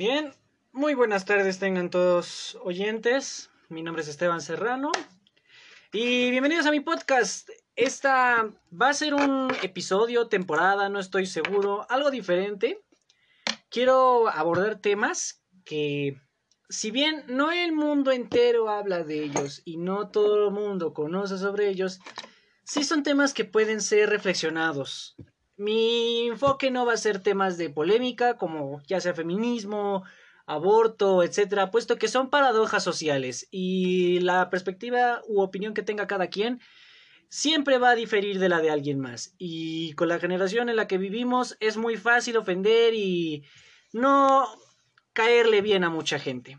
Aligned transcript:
Bien, 0.00 0.32
muy 0.72 0.94
buenas 0.94 1.26
tardes 1.26 1.58
tengan 1.58 1.90
todos 1.90 2.56
oyentes. 2.62 3.50
Mi 3.68 3.82
nombre 3.82 4.02
es 4.02 4.08
Esteban 4.08 4.40
Serrano 4.40 4.90
y 5.92 6.30
bienvenidos 6.30 6.64
a 6.64 6.70
mi 6.70 6.80
podcast. 6.80 7.50
Esta 7.76 8.48
va 8.72 8.88
a 8.88 8.94
ser 8.94 9.12
un 9.12 9.52
episodio, 9.62 10.28
temporada, 10.28 10.88
no 10.88 11.00
estoy 11.00 11.26
seguro, 11.26 11.84
algo 11.90 12.10
diferente. 12.10 12.80
Quiero 13.68 14.30
abordar 14.30 14.78
temas 14.80 15.42
que, 15.66 16.18
si 16.70 16.90
bien 16.90 17.24
no 17.26 17.52
el 17.52 17.72
mundo 17.72 18.10
entero 18.10 18.70
habla 18.70 19.04
de 19.04 19.22
ellos 19.22 19.60
y 19.66 19.76
no 19.76 20.08
todo 20.08 20.46
el 20.46 20.50
mundo 20.50 20.94
conoce 20.94 21.36
sobre 21.36 21.68
ellos, 21.68 22.00
sí 22.64 22.84
son 22.84 23.02
temas 23.02 23.34
que 23.34 23.44
pueden 23.44 23.82
ser 23.82 24.08
reflexionados, 24.08 25.14
mi 25.60 26.28
enfoque 26.28 26.70
no 26.70 26.86
va 26.86 26.94
a 26.94 26.96
ser 26.96 27.22
temas 27.22 27.58
de 27.58 27.68
polémica, 27.68 28.38
como 28.38 28.80
ya 28.86 28.98
sea 28.98 29.12
feminismo, 29.12 30.04
aborto, 30.46 31.22
etcétera, 31.22 31.70
puesto 31.70 31.98
que 31.98 32.08
son 32.08 32.30
paradojas 32.30 32.82
sociales 32.82 33.46
y 33.50 34.20
la 34.20 34.48
perspectiva 34.48 35.20
u 35.28 35.42
opinión 35.42 35.74
que 35.74 35.82
tenga 35.82 36.06
cada 36.06 36.28
quien 36.28 36.62
siempre 37.28 37.76
va 37.76 37.90
a 37.90 37.94
diferir 37.94 38.38
de 38.38 38.48
la 38.48 38.62
de 38.62 38.70
alguien 38.70 39.00
más. 39.00 39.34
Y 39.36 39.92
con 39.92 40.08
la 40.08 40.18
generación 40.18 40.70
en 40.70 40.76
la 40.76 40.88
que 40.88 40.96
vivimos 40.96 41.58
es 41.60 41.76
muy 41.76 41.98
fácil 41.98 42.38
ofender 42.38 42.94
y 42.94 43.44
no 43.92 44.48
caerle 45.12 45.60
bien 45.60 45.84
a 45.84 45.90
mucha 45.90 46.18
gente. 46.18 46.56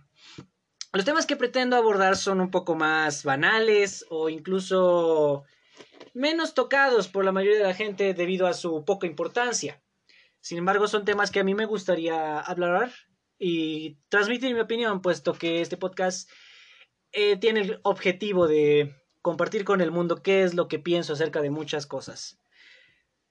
Los 0.94 1.05
temas 1.05 1.26
que 1.26 1.38
pretendo 1.38 1.76
abordar 1.76 2.18
son 2.18 2.40
un 2.40 2.52
poco 2.52 2.76
más 2.76 3.24
banales 3.24 4.05
o 4.12 4.30
incluso 4.30 5.44
menos 6.13 6.53
tocados 6.53 7.08
por 7.08 7.26
la 7.26 7.31
mayoría 7.31 7.59
de 7.59 7.66
la 7.66 7.73
gente 7.73 8.13
debido 8.13 8.48
a 8.48 8.53
su 8.53 8.84
poca 8.85 9.08
importancia. 9.08 9.81
Sin 10.40 10.57
embargo, 10.57 10.88
son 10.88 11.05
temas 11.05 11.31
que 11.31 11.40
a 11.40 11.44
mí 11.44 11.54
me 11.54 11.66
gustaría 11.66 12.40
hablar 12.40 12.91
y 13.38 13.98
transmitir 14.09 14.54
mi 14.54 14.59
opinión, 14.59 15.02
puesto 15.02 15.34
que 15.34 15.62
este 15.62 15.77
podcast 15.77 16.29
eh, 17.12 17.38
tiene 17.38 17.62
el 17.62 17.79
objetivo 17.84 18.48
de 18.48 18.96
compartir 19.21 19.63
con 19.65 19.82
el 19.82 19.91
mundo 19.91 20.21
qué 20.23 20.43
es 20.43 20.54
lo 20.54 20.68
que 20.68 20.79
pienso 20.79 21.13
acerca 21.13 21.41
de 21.41 21.51
muchas 21.51 21.85
cosas. 21.85 22.40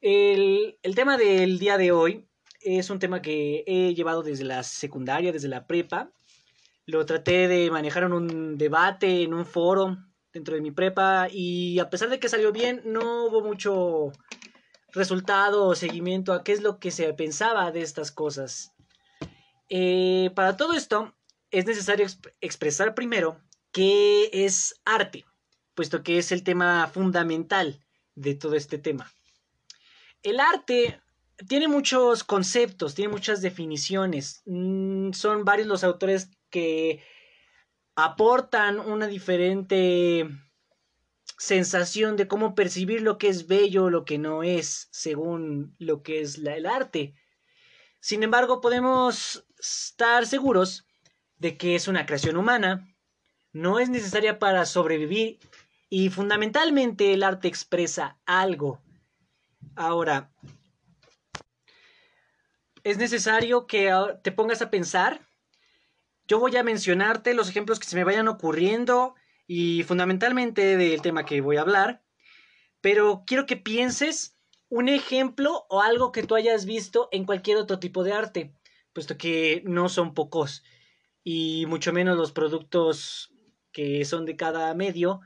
El, 0.01 0.79
el 0.83 0.95
tema 0.95 1.17
del 1.17 1.59
día 1.59 1.77
de 1.77 1.93
hoy 1.93 2.29
es 2.61 2.91
un 2.91 2.99
tema 2.99 3.23
que 3.23 3.65
he 3.67 3.95
llevado 3.95 4.23
desde 4.23 4.45
la 4.45 4.63
secundaria, 4.63 5.33
desde 5.33 5.49
la 5.49 5.67
prepa. 5.67 6.13
Lo 6.87 7.05
traté 7.07 7.49
de 7.49 7.71
manejar 7.71 8.05
en 8.05 8.13
un 8.13 8.59
debate, 8.59 9.23
en 9.23 9.35
un 9.35 9.47
foro, 9.47 9.97
dentro 10.33 10.55
de 10.55 10.61
mi 10.61 10.71
prepa 10.71 11.29
y 11.31 11.79
a 11.79 11.91
pesar 11.91 12.09
de 12.09 12.19
que 12.19 12.29
salió 12.29 12.53
bien, 12.53 12.83
no 12.85 13.27
hubo 13.27 13.43
mucho 13.43 14.13
resultado 14.93 15.67
o 15.67 15.75
seguimiento 15.75 16.33
a 16.33 16.43
qué 16.43 16.53
es 16.53 16.63
lo 16.63 16.79
que 16.79 16.91
se 16.91 17.13
pensaba 17.15 17.71
de 17.73 17.83
estas 17.83 18.11
cosas. 18.11 18.73
Eh, 19.69 20.31
para 20.35 20.57
todo 20.57 20.73
esto 20.73 21.15
es 21.51 21.67
necesario 21.67 22.07
expresar 22.41 22.95
primero 22.95 23.41
qué 23.73 24.31
es 24.33 24.81
arte, 24.85 25.25
puesto 25.75 26.03
que 26.03 26.19
es 26.19 26.33
el 26.33 26.43
tema 26.43 26.87
fundamental 26.89 27.85
de 28.15 28.35
todo 28.35 28.55
este 28.55 28.79
tema. 28.79 29.13
El 30.23 30.41
arte 30.41 31.01
tiene 31.49 31.69
muchos 31.69 32.25
conceptos, 32.25 32.95
tiene 32.95 33.13
muchas 33.13 33.41
definiciones. 33.41 34.43
Mm, 34.45 35.13
son 35.13 35.45
varios 35.45 35.69
los 35.69 35.85
autores 35.85 36.31
que 36.51 37.03
aportan 37.95 38.79
una 38.81 39.07
diferente 39.07 40.29
sensación 41.39 42.17
de 42.17 42.29
cómo 42.29 42.55
percibir 42.55 43.01
lo 43.03 43.17
que 43.17 43.29
es 43.29 43.47
bello 43.47 43.85
o 43.85 43.91
lo 43.91 44.05
que 44.05 44.19
no 44.19 44.43
es, 44.43 44.89
según 44.91 45.75
lo 45.79 46.03
que 46.03 46.21
es 46.21 46.39
el 46.39 46.67
arte. 46.67 47.15
Sin 48.01 48.23
embargo, 48.23 48.61
podemos 48.61 49.47
estar 49.59 50.27
seguros 50.27 50.87
de 51.39 51.57
que 51.57 51.75
es 51.75 51.89
una 51.89 52.07
creación 52.07 52.37
humana, 52.37 52.95
no 53.53 53.79
es 53.79 53.89
necesaria 53.89 54.39
para 54.39 54.67
sobrevivir 54.67 55.39
y 55.89 56.11
fundamentalmente 56.11 57.13
el 57.13 57.23
arte 57.23 57.49
expresa 57.49 58.19
algo. 58.27 58.81
Ahora, 59.75 60.31
es 62.85 62.99
necesario 62.99 63.67
que 63.67 63.93
te 64.23 64.33
pongas 64.33 64.63
a 64.63 64.71
pensar 64.71 65.21
yo 66.31 66.39
voy 66.39 66.57
a 66.57 66.63
mencionarte 66.63 67.35
los 67.35 67.49
ejemplos 67.49 67.81
que 67.81 67.89
se 67.89 67.97
me 67.97 68.05
vayan 68.05 68.29
ocurriendo 68.29 69.17
y 69.49 69.83
fundamentalmente 69.83 70.77
del 70.77 71.03
tema 71.03 71.25
que 71.25 71.41
voy 71.41 71.57
a 71.57 71.63
hablar, 71.63 72.05
pero 72.81 73.25
quiero 73.27 73.47
que 73.47 73.57
pienses 73.57 74.39
un 74.69 74.89
ejemplo 74.89 75.67
o 75.69 75.83
algo 75.83 76.13
que 76.13 76.23
tú 76.23 76.37
hayas 76.37 76.67
visto 76.67 77.09
en 77.11 77.25
cualquier 77.25 77.57
otro 77.57 77.81
tipo 77.81 78.05
de 78.05 78.13
arte, 78.13 78.55
puesto 78.93 79.19
que 79.19 79.65
no 79.67 79.89
son 79.89 80.15
pocos 80.15 80.63
y 81.25 81.67
mucho 81.67 81.93
menos 81.93 82.17
los 82.17 82.31
productos 82.31 83.35
que 83.73 84.05
son 84.05 84.25
de 84.25 84.37
cada 84.37 84.73
medio 84.75 85.23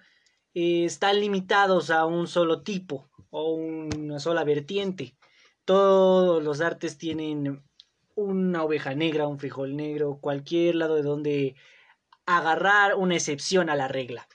eh, 0.54 0.86
están 0.86 1.20
limitados 1.20 1.90
a 1.90 2.06
un 2.06 2.28
solo 2.28 2.62
tipo 2.62 3.10
o 3.28 3.52
una 3.52 4.20
sola 4.20 4.42
vertiente. 4.42 5.18
Todos 5.66 6.42
los 6.42 6.62
artes 6.62 6.96
tienen 6.96 7.62
una 8.14 8.62
oveja 8.64 8.94
negra, 8.94 9.26
un 9.26 9.38
frijol 9.38 9.76
negro, 9.76 10.18
cualquier 10.20 10.76
lado 10.76 10.96
de 10.96 11.02
donde 11.02 11.54
agarrar 12.26 12.94
una 12.94 13.14
excepción 13.14 13.68
a 13.70 13.76
la 13.76 13.88
regla. 13.88 14.28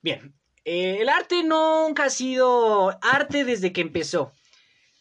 Bien, 0.00 0.34
eh, 0.64 0.98
el 1.00 1.08
arte 1.08 1.42
nunca 1.42 2.04
ha 2.04 2.10
sido 2.10 2.98
arte 3.02 3.44
desde 3.44 3.72
que 3.72 3.80
empezó. 3.80 4.32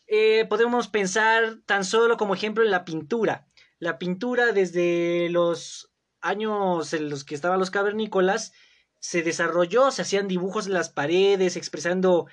Eh, 0.07 0.45
podemos 0.49 0.87
pensar 0.87 1.59
tan 1.65 1.83
solo 1.83 2.17
como 2.17 2.33
ejemplo 2.33 2.63
en 2.63 2.71
la 2.71 2.85
pintura. 2.85 3.45
La 3.79 3.99
pintura 3.99 4.53
desde 4.53 5.29
los 5.29 5.91
años 6.21 6.93
en 6.93 7.09
los 7.09 7.23
que 7.23 7.35
estaban 7.35 7.59
los 7.59 7.69
cavernícolas 7.69 8.53
se 8.99 9.21
desarrolló, 9.21 9.91
se 9.91 10.01
hacían 10.01 10.27
dibujos 10.27 10.67
en 10.67 10.73
las 10.73 10.89
paredes 10.89 11.55
expresando 11.55 12.27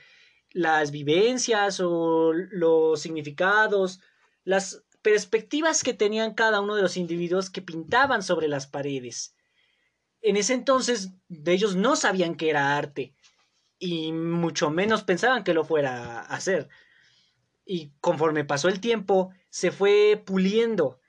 las 0.50 0.92
vivencias 0.92 1.80
o 1.80 2.32
los 2.32 3.00
significados, 3.00 4.00
las 4.44 4.83
perspectivas 5.04 5.84
que 5.84 5.92
tenían 5.92 6.32
cada 6.32 6.62
uno 6.62 6.74
de 6.74 6.80
los 6.80 6.96
individuos 6.96 7.50
que 7.50 7.60
pintaban 7.60 8.22
sobre 8.22 8.48
las 8.48 8.66
paredes. 8.66 9.36
En 10.22 10.38
ese 10.38 10.54
entonces 10.54 11.10
ellos 11.44 11.76
no 11.76 11.94
sabían 11.94 12.36
que 12.36 12.48
era 12.48 12.78
arte 12.78 13.14
y 13.78 14.12
mucho 14.12 14.70
menos 14.70 15.04
pensaban 15.04 15.44
que 15.44 15.52
lo 15.52 15.62
fuera 15.62 16.20
a 16.20 16.22
hacer. 16.22 16.70
Y 17.66 17.92
conforme 18.00 18.46
pasó 18.46 18.68
el 18.68 18.80
tiempo, 18.80 19.30
se 19.50 19.70
fue 19.70 20.22
puliendo. 20.24 21.00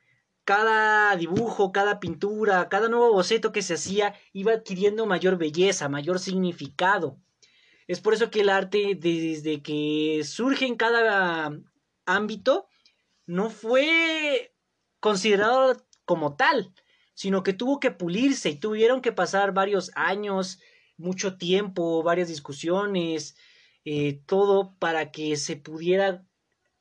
Cada 0.44 1.16
dibujo, 1.16 1.72
cada 1.72 2.02
pintura, 2.02 2.68
cada 2.68 2.90
nuevo 2.90 3.14
boceto 3.14 3.54
que 3.54 3.62
se 3.62 3.76
hacía 3.76 4.14
iba 4.34 4.52
adquiriendo 4.52 5.06
mayor 5.06 5.38
belleza, 5.38 5.88
mayor 5.88 6.20
significado. 6.20 7.18
Es 7.88 8.02
por 8.02 8.14
eso 8.14 8.30
que 8.30 8.42
el 8.42 8.50
arte, 8.50 8.98
desde 9.00 9.62
que 9.62 10.22
surge 10.26 10.66
en 10.66 10.76
cada 10.76 11.58
ámbito, 12.06 12.68
no 13.26 13.50
fue 13.50 14.54
considerado 15.00 15.78
como 16.06 16.36
tal, 16.36 16.74
sino 17.14 17.44
que 17.44 17.54
tuvo 17.54 17.80
que 17.80 17.92
pulirse 17.92 18.50
y 18.50 18.60
tuvieron 18.60 19.02
que 19.02 19.12
pasar 19.12 19.54
varios 19.54 19.92
años, 19.96 20.60
mucho 20.98 21.38
tiempo, 21.38 22.04
varias 22.04 22.28
discusiones, 22.28 23.36
eh, 23.84 24.22
todo 24.26 24.76
para 24.80 25.12
que 25.12 25.36
se 25.38 25.58
pudiera 25.58 26.26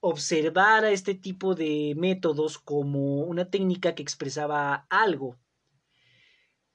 observar 0.00 0.84
a 0.84 0.91
este 0.91 1.15
tipo 1.15 1.55
de 1.55 1.94
métodos 1.97 2.59
como 2.59 3.22
una 3.22 3.49
técnica 3.50 3.94
que 3.94 4.03
expresaba 4.03 4.87
algo. 4.91 5.38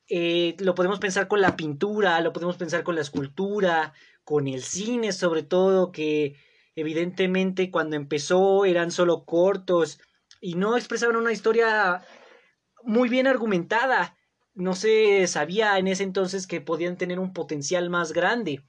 Eh, 0.08 0.56
lo 0.60 0.74
podemos 0.74 1.00
pensar 1.00 1.28
con 1.28 1.40
la 1.40 1.56
pintura, 1.56 2.20
lo 2.22 2.34
podemos 2.34 2.58
pensar 2.58 2.84
con 2.84 2.96
la 2.96 3.02
escultura, 3.02 3.94
con 4.24 4.48
el 4.48 4.64
cine 4.64 5.12
sobre 5.12 5.44
todo, 5.44 5.92
que 5.92 6.36
Evidentemente, 6.80 7.72
cuando 7.72 7.96
empezó 7.96 8.66
eran 8.66 8.92
solo 8.92 9.26
cortos 9.26 10.00
y 10.42 10.56
no 10.56 10.78
expresaban 10.78 11.16
una 11.16 11.32
historia 11.32 12.02
muy 12.84 13.10
bien 13.10 13.28
argumentada. 13.28 14.16
No 14.54 14.76
se 14.76 15.28
sabía 15.28 15.78
en 15.78 15.88
ese 15.88 16.04
entonces 16.04 16.48
que 16.48 16.62
podían 16.62 16.98
tener 16.98 17.20
un 17.20 17.34
potencial 17.34 17.90
más 17.90 18.14
grande. 18.14 18.64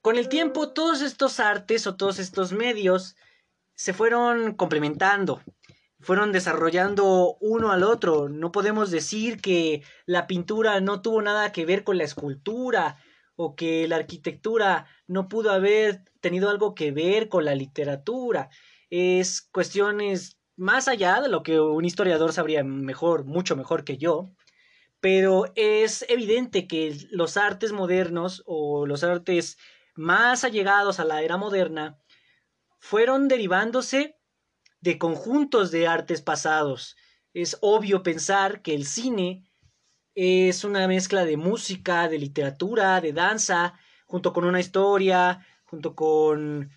Con 0.00 0.16
el 0.16 0.28
tiempo, 0.28 0.72
todos 0.72 1.00
estos 1.02 1.40
artes 1.40 1.86
o 1.86 1.96
todos 1.96 2.18
estos 2.18 2.52
medios 2.52 3.16
se 3.74 3.92
fueron 3.92 4.54
complementando, 4.54 5.42
fueron 6.00 6.30
desarrollando 6.30 7.36
uno 7.40 7.72
al 7.72 7.82
otro. 7.82 8.28
No 8.28 8.52
podemos 8.52 8.90
decir 8.90 9.40
que 9.40 9.82
la 10.06 10.26
pintura 10.26 10.80
no 10.80 11.00
tuvo 11.00 11.22
nada 11.22 11.52
que 11.52 11.64
ver 11.64 11.84
con 11.84 11.98
la 11.98 12.04
escultura 12.04 12.98
o 13.36 13.56
que 13.56 13.88
la 13.88 13.96
arquitectura 13.96 14.86
no 15.06 15.28
pudo 15.28 15.50
haber 15.50 16.04
tenido 16.20 16.50
algo 16.50 16.74
que 16.74 16.92
ver 16.92 17.28
con 17.28 17.44
la 17.44 17.54
literatura. 17.54 18.50
Es 18.90 19.42
cuestiones 19.42 20.38
más 20.56 20.88
allá 20.88 21.20
de 21.20 21.28
lo 21.28 21.42
que 21.42 21.60
un 21.60 21.84
historiador 21.84 22.32
sabría 22.32 22.62
mejor, 22.64 23.24
mucho 23.24 23.56
mejor 23.56 23.84
que 23.84 23.98
yo, 23.98 24.32
pero 25.00 25.52
es 25.56 26.04
evidente 26.08 26.66
que 26.66 26.96
los 27.10 27.36
artes 27.36 27.72
modernos 27.72 28.42
o 28.46 28.86
los 28.86 29.04
artes 29.04 29.58
más 29.94 30.44
allegados 30.44 31.00
a 31.00 31.04
la 31.04 31.22
era 31.22 31.36
moderna 31.36 31.98
fueron 32.78 33.28
derivándose 33.28 34.18
de 34.80 34.98
conjuntos 34.98 35.70
de 35.70 35.86
artes 35.86 36.22
pasados. 36.22 36.96
Es 37.32 37.58
obvio 37.60 38.02
pensar 38.02 38.62
que 38.62 38.74
el 38.74 38.86
cine 38.86 39.44
es 40.14 40.64
una 40.64 40.86
mezcla 40.88 41.24
de 41.24 41.36
música, 41.36 42.08
de 42.08 42.18
literatura, 42.18 43.00
de 43.00 43.12
danza, 43.12 43.74
junto 44.06 44.32
con 44.32 44.44
una 44.44 44.60
historia, 44.60 45.46
junto 45.64 45.94
con 45.94 46.70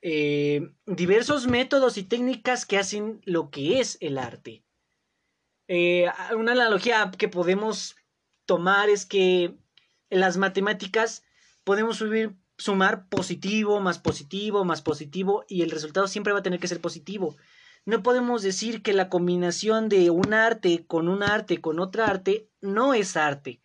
eh, 0.00 0.72
diversos 0.86 1.46
métodos 1.46 1.96
y 1.96 2.02
técnicas 2.02 2.66
que 2.66 2.78
hacen 2.78 3.20
lo 3.24 3.50
que 3.50 3.80
es 3.80 3.98
el 4.00 4.18
arte. 4.18 4.64
Eh, 5.68 6.06
una 6.36 6.52
analogía 6.52 7.10
que 7.16 7.28
podemos 7.28 7.96
tomar 8.46 8.90
es 8.90 9.06
que 9.06 9.56
en 10.10 10.20
las 10.20 10.36
matemáticas 10.36 11.24
podemos 11.64 11.98
subir, 11.98 12.36
sumar 12.58 13.08
positivo 13.08 13.80
más 13.80 13.98
positivo 13.98 14.64
más 14.64 14.82
positivo 14.82 15.44
y 15.48 15.62
el 15.62 15.70
resultado 15.70 16.08
siempre 16.08 16.32
va 16.32 16.40
a 16.40 16.42
tener 16.42 16.58
que 16.58 16.68
ser 16.68 16.80
positivo. 16.80 17.36
No 17.84 18.04
podemos 18.04 18.42
decir 18.42 18.82
que 18.82 18.92
la 18.92 19.08
combinación 19.08 19.88
de 19.88 20.10
un 20.10 20.34
arte 20.34 20.86
con 20.86 21.08
un 21.08 21.24
arte 21.24 21.60
con 21.60 21.80
otra 21.80 22.06
arte 22.06 22.48
no 22.60 22.94
es 22.94 23.16
arte. 23.16 23.60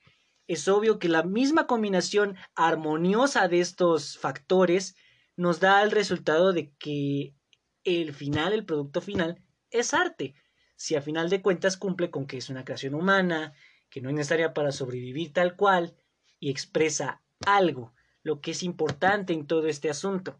Es 0.47 0.67
obvio 0.67 0.97
que 0.97 1.07
la 1.07 1.21
misma 1.21 1.67
combinación 1.67 2.35
armoniosa 2.55 3.47
de 3.47 3.59
estos 3.59 4.17
factores 4.17 4.95
nos 5.35 5.59
da 5.59 5.83
el 5.83 5.91
resultado 5.91 6.51
de 6.51 6.73
que 6.79 7.35
el 7.83 8.11
final, 8.11 8.53
el 8.53 8.65
producto 8.65 9.01
final, 9.01 9.43
es 9.69 9.93
arte. 9.93 10.33
Si 10.75 10.95
a 10.95 11.01
final 11.01 11.29
de 11.29 11.43
cuentas 11.43 11.77
cumple 11.77 12.09
con 12.09 12.25
que 12.25 12.37
es 12.37 12.49
una 12.49 12.65
creación 12.65 12.95
humana, 12.95 13.53
que 13.89 14.01
no 14.01 14.09
es 14.09 14.15
necesaria 14.15 14.53
para 14.53 14.71
sobrevivir 14.71 15.31
tal 15.31 15.55
cual, 15.55 15.95
y 16.39 16.49
expresa 16.49 17.21
algo, 17.45 17.93
lo 18.23 18.41
que 18.41 18.51
es 18.51 18.63
importante 18.63 19.33
en 19.33 19.45
todo 19.45 19.67
este 19.67 19.91
asunto. 19.91 20.39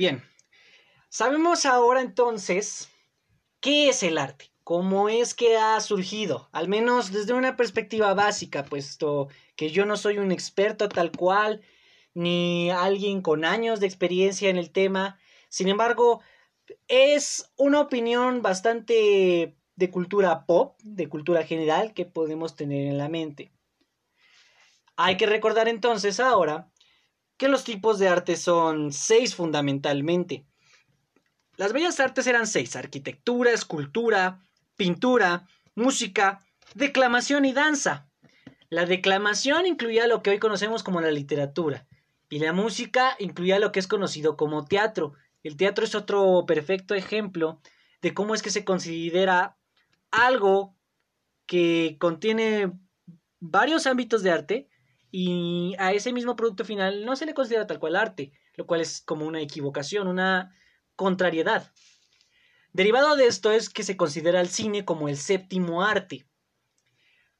Bien, 0.00 0.22
sabemos 1.10 1.66
ahora 1.66 2.00
entonces 2.00 2.88
qué 3.60 3.90
es 3.90 4.02
el 4.02 4.16
arte, 4.16 4.50
cómo 4.64 5.10
es 5.10 5.34
que 5.34 5.58
ha 5.58 5.78
surgido, 5.80 6.48
al 6.52 6.68
menos 6.68 7.12
desde 7.12 7.34
una 7.34 7.54
perspectiva 7.54 8.14
básica, 8.14 8.64
puesto 8.64 9.28
que 9.56 9.68
yo 9.68 9.84
no 9.84 9.98
soy 9.98 10.16
un 10.16 10.32
experto 10.32 10.88
tal 10.88 11.12
cual, 11.12 11.60
ni 12.14 12.70
alguien 12.70 13.20
con 13.20 13.44
años 13.44 13.78
de 13.78 13.88
experiencia 13.88 14.48
en 14.48 14.56
el 14.56 14.70
tema. 14.70 15.18
Sin 15.50 15.68
embargo, 15.68 16.22
es 16.88 17.52
una 17.58 17.82
opinión 17.82 18.40
bastante 18.40 19.54
de 19.76 19.90
cultura 19.90 20.46
pop, 20.46 20.80
de 20.82 21.10
cultura 21.10 21.44
general 21.44 21.92
que 21.92 22.06
podemos 22.06 22.56
tener 22.56 22.86
en 22.86 22.96
la 22.96 23.10
mente. 23.10 23.52
Hay 24.96 25.18
que 25.18 25.26
recordar 25.26 25.68
entonces 25.68 26.20
ahora 26.20 26.70
que 27.40 27.48
los 27.48 27.64
tipos 27.64 27.98
de 27.98 28.06
arte 28.06 28.36
son 28.36 28.92
seis 28.92 29.34
fundamentalmente. 29.34 30.44
Las 31.56 31.72
bellas 31.72 31.98
artes 31.98 32.26
eran 32.26 32.46
seis, 32.46 32.76
arquitectura, 32.76 33.50
escultura, 33.50 34.42
pintura, 34.76 35.48
música, 35.74 36.44
declamación 36.74 37.46
y 37.46 37.54
danza. 37.54 38.10
La 38.68 38.84
declamación 38.84 39.64
incluía 39.64 40.06
lo 40.06 40.22
que 40.22 40.28
hoy 40.28 40.38
conocemos 40.38 40.82
como 40.82 41.00
la 41.00 41.10
literatura 41.10 41.86
y 42.28 42.40
la 42.40 42.52
música 42.52 43.16
incluía 43.18 43.58
lo 43.58 43.72
que 43.72 43.80
es 43.80 43.86
conocido 43.86 44.36
como 44.36 44.66
teatro. 44.66 45.14
El 45.42 45.56
teatro 45.56 45.86
es 45.86 45.94
otro 45.94 46.44
perfecto 46.46 46.94
ejemplo 46.94 47.62
de 48.02 48.12
cómo 48.12 48.34
es 48.34 48.42
que 48.42 48.50
se 48.50 48.66
considera 48.66 49.56
algo 50.10 50.76
que 51.46 51.96
contiene 51.98 52.70
varios 53.38 53.86
ámbitos 53.86 54.22
de 54.22 54.30
arte 54.30 54.68
y 55.10 55.74
a 55.78 55.92
ese 55.92 56.12
mismo 56.12 56.36
producto 56.36 56.64
final 56.64 57.04
no 57.04 57.16
se 57.16 57.26
le 57.26 57.34
considera 57.34 57.66
tal 57.66 57.78
cual 57.78 57.96
arte, 57.96 58.32
lo 58.54 58.66
cual 58.66 58.80
es 58.80 59.00
como 59.00 59.26
una 59.26 59.40
equivocación, 59.40 60.08
una 60.08 60.54
contrariedad. 60.96 61.72
Derivado 62.72 63.16
de 63.16 63.26
esto 63.26 63.50
es 63.50 63.68
que 63.68 63.82
se 63.82 63.96
considera 63.96 64.40
el 64.40 64.48
cine 64.48 64.84
como 64.84 65.08
el 65.08 65.16
séptimo 65.16 65.82
arte. 65.82 66.26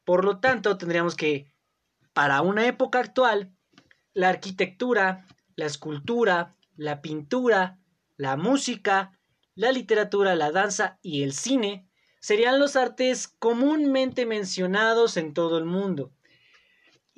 Por 0.05 0.25
lo 0.25 0.41
tanto, 0.41 0.77
tendríamos 0.77 1.15
que, 1.15 1.53
para 2.13 2.43
una 2.43 2.67
época 2.67 2.99
actual, 2.99 3.55
la 4.13 4.29
arquitectura, 4.29 5.27
la 5.55 5.67
escultura, 5.67 6.57
la 6.77 7.01
pintura, 7.01 7.79
la 8.17 8.37
música, 8.37 9.19
la 9.55 9.71
literatura, 9.71 10.35
la 10.35 10.51
danza 10.51 10.99
y 11.03 11.23
el 11.23 11.33
cine 11.33 11.89
serían 12.21 12.59
los 12.59 12.75
artes 12.77 13.29
comúnmente 13.29 14.27
mencionados 14.27 15.17
en 15.17 15.33
todo 15.33 15.59
el 15.59 15.65
mundo. 15.65 16.13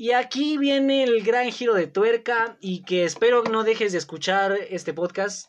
Y 0.03 0.11
aquí 0.15 0.59
viene 0.59 1.05
el 1.05 1.23
gran 1.23 1.53
giro 1.53 1.75
de 1.75 1.87
tuerca 1.87 2.59
y 2.61 2.83
que 2.83 3.05
espero 3.05 3.45
no 3.45 3.63
dejes 3.63 3.93
de 3.93 3.99
escuchar 3.99 4.59
este 4.69 4.93
podcast 4.93 5.49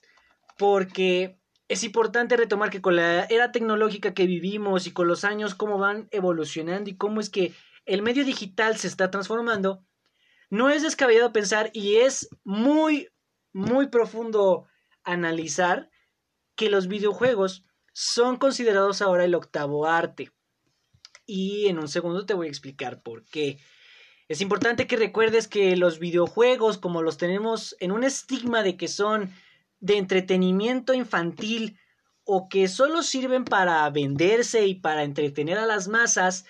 porque 0.59 1.39
es 1.67 1.83
importante 1.83 2.37
retomar 2.37 2.69
que 2.69 2.79
con 2.79 2.95
la 2.95 3.23
era 3.23 3.51
tecnológica 3.51 4.13
que 4.13 4.27
vivimos 4.27 4.85
y 4.85 4.91
con 4.91 5.07
los 5.07 5.23
años 5.23 5.55
cómo 5.55 5.79
van 5.79 6.07
evolucionando 6.11 6.87
y 6.91 6.95
cómo 6.95 7.19
es 7.19 7.31
que 7.31 7.55
el 7.87 8.03
medio 8.03 8.23
digital 8.23 8.77
se 8.77 8.89
está 8.89 9.09
transformando, 9.09 9.83
no 10.51 10.69
es 10.69 10.83
descabellado 10.83 11.33
pensar 11.33 11.71
y 11.73 11.95
es 11.95 12.29
muy, 12.43 13.09
muy 13.53 13.87
profundo 13.87 14.67
analizar 15.03 15.89
que 16.55 16.69
los 16.69 16.87
videojuegos 16.87 17.65
son 17.91 18.37
considerados 18.37 19.01
ahora 19.01 19.25
el 19.25 19.33
octavo 19.33 19.87
arte. 19.87 20.31
Y 21.25 21.69
en 21.69 21.79
un 21.79 21.87
segundo 21.87 22.27
te 22.27 22.35
voy 22.35 22.45
a 22.45 22.51
explicar 22.51 23.01
por 23.01 23.25
qué. 23.25 23.57
Es 24.29 24.41
importante 24.41 24.87
que 24.87 24.95
recuerdes 24.95 25.47
que 25.47 25.75
los 25.75 25.99
videojuegos, 25.99 26.77
como 26.77 27.01
los 27.01 27.17
tenemos 27.17 27.75
en 27.79 27.91
un 27.91 28.03
estigma 28.03 28.63
de 28.63 28.77
que 28.77 28.87
son 28.87 29.33
de 29.79 29.97
entretenimiento 29.97 30.93
infantil 30.93 31.77
o 32.23 32.47
que 32.47 32.69
solo 32.69 33.03
sirven 33.03 33.43
para 33.43 33.89
venderse 33.89 34.65
y 34.65 34.75
para 34.75 35.03
entretener 35.03 35.57
a 35.57 35.65
las 35.65 35.89
masas, 35.89 36.45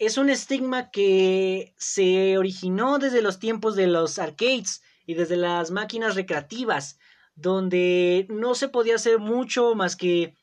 es 0.00 0.18
un 0.18 0.28
estigma 0.28 0.90
que 0.90 1.72
se 1.76 2.36
originó 2.36 2.98
desde 2.98 3.22
los 3.22 3.38
tiempos 3.38 3.76
de 3.76 3.86
los 3.86 4.18
arcades 4.18 4.82
y 5.06 5.14
desde 5.14 5.36
las 5.36 5.70
máquinas 5.70 6.16
recreativas, 6.16 6.98
donde 7.36 8.26
no 8.28 8.56
se 8.56 8.68
podía 8.68 8.96
hacer 8.96 9.18
mucho 9.18 9.76
más 9.76 9.94
que 9.94 10.34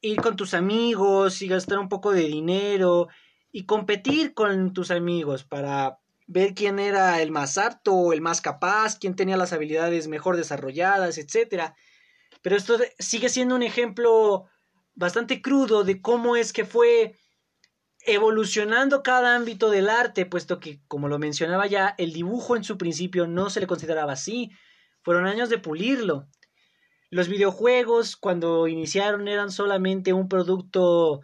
ir 0.00 0.20
con 0.20 0.34
tus 0.34 0.54
amigos 0.54 1.40
y 1.40 1.46
gastar 1.46 1.78
un 1.78 1.88
poco 1.88 2.10
de 2.10 2.24
dinero 2.24 3.08
y 3.52 3.66
competir 3.66 4.34
con 4.34 4.72
tus 4.72 4.90
amigos 4.90 5.44
para 5.44 5.98
ver 6.26 6.54
quién 6.54 6.78
era 6.78 7.20
el 7.20 7.32
más 7.32 7.58
apto 7.58 7.92
o 7.92 8.12
el 8.12 8.20
más 8.20 8.40
capaz, 8.40 8.98
quién 8.98 9.16
tenía 9.16 9.36
las 9.36 9.52
habilidades 9.52 10.06
mejor 10.06 10.36
desarrolladas, 10.36 11.18
etc. 11.18 11.74
Pero 12.42 12.56
esto 12.56 12.78
sigue 12.98 13.28
siendo 13.28 13.56
un 13.56 13.62
ejemplo 13.62 14.46
bastante 14.94 15.42
crudo 15.42 15.82
de 15.82 16.00
cómo 16.00 16.36
es 16.36 16.52
que 16.52 16.64
fue 16.64 17.16
evolucionando 18.06 19.02
cada 19.02 19.34
ámbito 19.34 19.70
del 19.70 19.90
arte, 19.90 20.24
puesto 20.24 20.60
que, 20.60 20.80
como 20.86 21.08
lo 21.08 21.18
mencionaba 21.18 21.66
ya, 21.66 21.94
el 21.98 22.12
dibujo 22.12 22.56
en 22.56 22.64
su 22.64 22.78
principio 22.78 23.26
no 23.26 23.50
se 23.50 23.60
le 23.60 23.66
consideraba 23.66 24.12
así, 24.12 24.50
fueron 25.02 25.26
años 25.26 25.48
de 25.48 25.58
pulirlo. 25.58 26.28
Los 27.10 27.28
videojuegos, 27.28 28.16
cuando 28.16 28.68
iniciaron, 28.68 29.26
eran 29.26 29.50
solamente 29.50 30.12
un 30.12 30.28
producto 30.28 31.22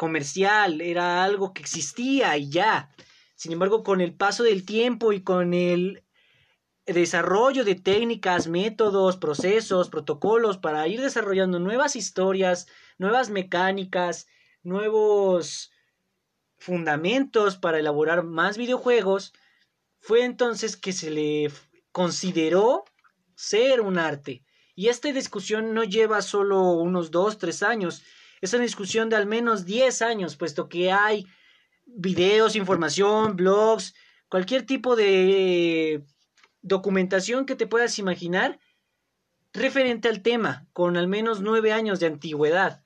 comercial, 0.00 0.80
era 0.80 1.22
algo 1.22 1.52
que 1.52 1.60
existía 1.60 2.34
y 2.38 2.48
ya. 2.48 2.90
Sin 3.34 3.52
embargo, 3.52 3.84
con 3.84 4.00
el 4.00 4.14
paso 4.14 4.42
del 4.42 4.64
tiempo 4.64 5.12
y 5.12 5.22
con 5.22 5.52
el 5.52 6.04
desarrollo 6.86 7.64
de 7.64 7.74
técnicas, 7.74 8.48
métodos, 8.48 9.18
procesos, 9.18 9.90
protocolos 9.90 10.56
para 10.56 10.88
ir 10.88 11.02
desarrollando 11.02 11.58
nuevas 11.58 11.96
historias, 11.96 12.66
nuevas 12.96 13.28
mecánicas, 13.28 14.26
nuevos 14.62 15.70
fundamentos 16.56 17.58
para 17.58 17.78
elaborar 17.78 18.24
más 18.24 18.56
videojuegos, 18.56 19.34
fue 19.98 20.24
entonces 20.24 20.78
que 20.78 20.94
se 20.94 21.10
le 21.10 21.52
consideró 21.92 22.86
ser 23.34 23.82
un 23.82 23.98
arte. 23.98 24.46
Y 24.74 24.88
esta 24.88 25.12
discusión 25.12 25.74
no 25.74 25.84
lleva 25.84 26.22
solo 26.22 26.72
unos 26.72 27.10
dos, 27.10 27.36
tres 27.36 27.62
años, 27.62 28.02
es 28.40 28.52
una 28.54 28.62
discusión 28.62 29.08
de 29.08 29.16
al 29.16 29.26
menos 29.26 29.64
diez 29.64 30.02
años, 30.02 30.36
puesto 30.36 30.68
que 30.68 30.92
hay 30.92 31.26
videos, 31.86 32.56
información, 32.56 33.36
blogs, 33.36 33.94
cualquier 34.28 34.64
tipo 34.64 34.96
de 34.96 36.04
documentación 36.62 37.46
que 37.46 37.56
te 37.56 37.66
puedas 37.66 37.98
imaginar 37.98 38.60
referente 39.52 40.08
al 40.08 40.22
tema, 40.22 40.68
con 40.72 40.96
al 40.96 41.08
menos 41.08 41.40
nueve 41.40 41.72
años 41.72 42.00
de 42.00 42.06
antigüedad. 42.06 42.82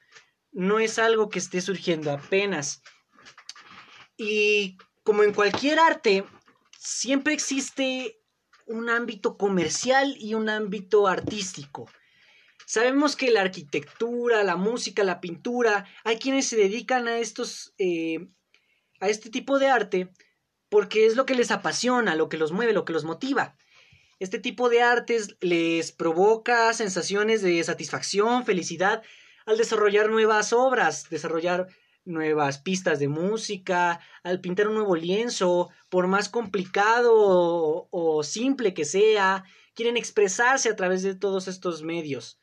No 0.53 0.79
es 0.79 0.99
algo 0.99 1.29
que 1.29 1.39
esté 1.39 1.61
surgiendo 1.61 2.11
apenas. 2.11 2.83
Y 4.17 4.79
como 5.03 5.23
en 5.23 5.35
cualquier 5.35 5.79
arte, 5.79 6.25
siempre 6.79 7.35
existe 7.35 8.21
un 8.67 8.89
ámbito 8.89 9.37
comercial 9.37 10.17
y 10.19 10.35
un 10.35 10.49
ámbito 10.49 11.07
artístico. 11.07 11.89
Sabemos 12.67 13.17
que 13.17 13.31
la 13.31 13.43
arquitectura, 13.43 14.43
la 14.43 14.57
música, 14.57 15.05
la 15.05 15.21
pintura, 15.21 15.87
hay 16.05 16.19
quienes 16.19 16.47
se 16.47 16.57
dedican 16.57 17.09
a 17.09 17.19
estos 17.19 17.75
eh, 17.79 18.29
a 19.01 19.09
este 19.09 19.31
tipo 19.31 19.59
de 19.59 19.69
arte 19.69 20.11
porque 20.69 21.07
es 21.07 21.15
lo 21.15 21.27
que 21.27 21.35
les 21.35 21.51
apasiona, 21.51 22.17
lo 22.17 22.29
que 22.29 22.37
los 22.37 22.53
mueve, 22.53 22.73
lo 22.73 22.85
que 22.85 22.93
los 22.93 23.05
motiva. 23.05 23.57
Este 24.19 24.39
tipo 24.39 24.69
de 24.69 24.83
artes 24.83 25.37
les 25.41 25.93
provoca 25.93 26.73
sensaciones 26.73 27.43
de 27.43 27.63
satisfacción, 27.63 28.45
felicidad 28.45 29.03
al 29.47 29.59
desarrollar 29.59 30.09
nuevas 30.11 30.53
obras, 30.53 31.09
desarrollar 31.11 31.69
nuevas 32.05 32.59
pistas 32.59 32.99
de 32.99 33.09
música, 33.09 34.01
al 34.23 34.41
pintar 34.41 34.69
un 34.69 34.75
nuevo 34.75 34.97
lienzo, 34.97 35.71
por 35.91 36.07
más 36.07 36.29
complicado 36.29 37.13
o, 37.91 38.23
simple 38.23 38.75
que 38.75 38.85
sea, 38.85 39.45
quieren 39.75 39.97
expresarse 39.97 40.69
a 40.69 40.77
través 40.77 41.03
de 41.03 41.15
todos 41.15 41.49
estos 41.49 41.83
medios. 41.83 42.41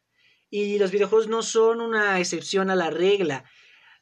Y 0.51 0.77
los 0.77 0.91
videojuegos 0.91 1.29
no 1.29 1.41
son 1.41 1.81
una 1.81 2.19
excepción 2.19 2.69
a 2.69 2.75
la 2.75 2.91
regla. 2.91 3.45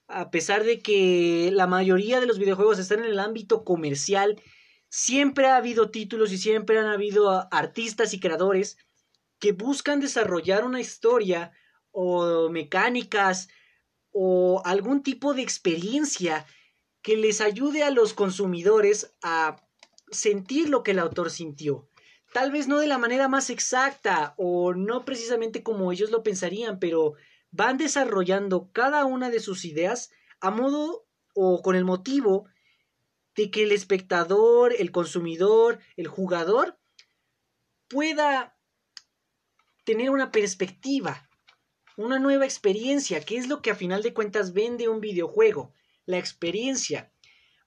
A 0.08 0.32
pesar 0.32 0.63
de 0.63 0.79
que 0.79 1.51
la 1.53 1.68
mayoría 1.68 2.20
de 2.20 2.25
los 2.25 2.39
videojuegos 2.39 2.79
están 2.79 3.00
en 3.00 3.06
el 3.06 3.20
ámbito 3.20 3.63
comercial, 3.63 4.41
siempre 4.89 5.46
ha 5.46 5.58
habido 5.58 5.91
títulos 5.91 6.32
y 6.32 6.39
siempre 6.39 6.79
han 6.79 6.88
habido 6.88 7.48
artistas 7.51 8.15
y 8.15 8.20
creadores 8.20 8.77
que 9.39 9.51
buscan 9.51 10.00
desarrollar 10.00 10.65
una 10.65 10.82
historia 10.82 11.51
o 11.91 12.50
mecánicas 12.50 13.48
o 14.12 14.62
algún 14.65 15.03
tipo 15.03 15.36
de 15.36 15.44
experiencia 15.44 16.48
que 17.01 17.15
les 17.15 17.41
ayude 17.41 17.84
a 17.84 17.91
los 17.91 18.13
consumidores 18.13 19.15
a 19.22 19.56
sentir 20.12 20.70
lo 20.70 20.82
que 20.82 20.91
el 20.91 21.00
autor 21.00 21.29
sintió. 21.29 21.88
Tal 22.33 22.51
vez 22.51 22.67
no 22.67 22.79
de 22.79 22.88
la 22.88 22.98
manera 22.98 23.27
más 23.27 23.50
exacta 23.50 24.33
o 24.38 24.74
no 24.74 25.05
precisamente 25.05 25.63
como 25.63 25.91
ellos 25.91 26.12
lo 26.12 26.24
pensarían, 26.24 26.79
pero 26.79 27.15
van 27.51 27.77
desarrollando 27.77 28.69
cada 28.71 29.05
una 29.05 29.29
de 29.29 29.39
sus 29.39 29.65
ideas 29.65 30.12
a 30.39 30.51
modo 30.51 31.05
o 31.33 31.62
con 31.62 31.75
el 31.75 31.86
motivo 31.86 32.45
de 33.36 33.50
que 33.50 33.63
el 33.63 33.71
espectador, 33.71 34.74
el 34.77 34.91
consumidor, 34.91 35.79
el 35.95 36.07
jugador 36.07 36.77
pueda 37.88 38.57
tener 39.86 40.09
una 40.12 40.31
perspectiva 40.31 41.29
una 42.00 42.17
nueva 42.17 42.45
experiencia, 42.45 43.19
que 43.25 43.36
es 43.36 43.50
lo 43.50 43.62
que 43.62 43.71
a 43.71 43.75
final 43.75 44.01
de 44.01 44.13
cuentas 44.13 44.53
vende 44.53 44.88
un 44.88 45.01
videojuego, 45.01 45.74
la 46.05 46.17
experiencia. 46.17 47.12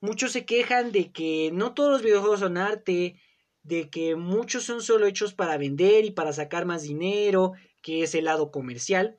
Muchos 0.01 0.33
se 0.33 0.47
quejan 0.47 0.91
de 0.91 1.13
que 1.13 1.51
no 1.53 1.75
todos 1.75 1.91
los 1.91 2.03
videojuegos 2.03 2.41
son 2.41 2.57
arte, 2.57 3.21
de 3.63 3.91
que 3.91 4.17
muchos 4.17 4.65
son 4.65 4.83
solo 4.83 5.07
hechos 5.07 5.35
para 5.35 5.57
vender 5.57 6.05
y 6.05 6.11
para 6.11 6.33
sacar 6.33 6.67
más 6.67 6.83
dinero, 6.83 7.53
que 7.81 8.03
es 8.03 8.15
el 8.15 8.25
lado 8.25 8.51
comercial. 8.51 9.17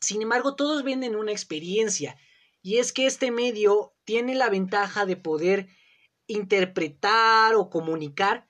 Sin 0.00 0.22
embargo, 0.22 0.56
todos 0.56 0.82
venden 0.82 1.16
una 1.16 1.32
experiencia, 1.32 2.16
y 2.60 2.78
es 2.78 2.92
que 2.92 3.06
este 3.06 3.30
medio 3.30 3.94
tiene 4.04 4.34
la 4.34 4.50
ventaja 4.50 5.06
de 5.06 5.16
poder 5.16 5.68
interpretar 6.26 7.54
o 7.54 7.70
comunicar 7.70 8.48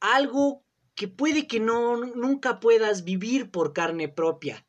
algo 0.00 0.64
que 0.94 1.08
puede 1.08 1.46
que 1.46 1.60
no 1.60 1.96
nunca 1.96 2.60
puedas 2.60 3.04
vivir 3.04 3.50
por 3.50 3.72
carne 3.72 4.08
propia 4.08 4.66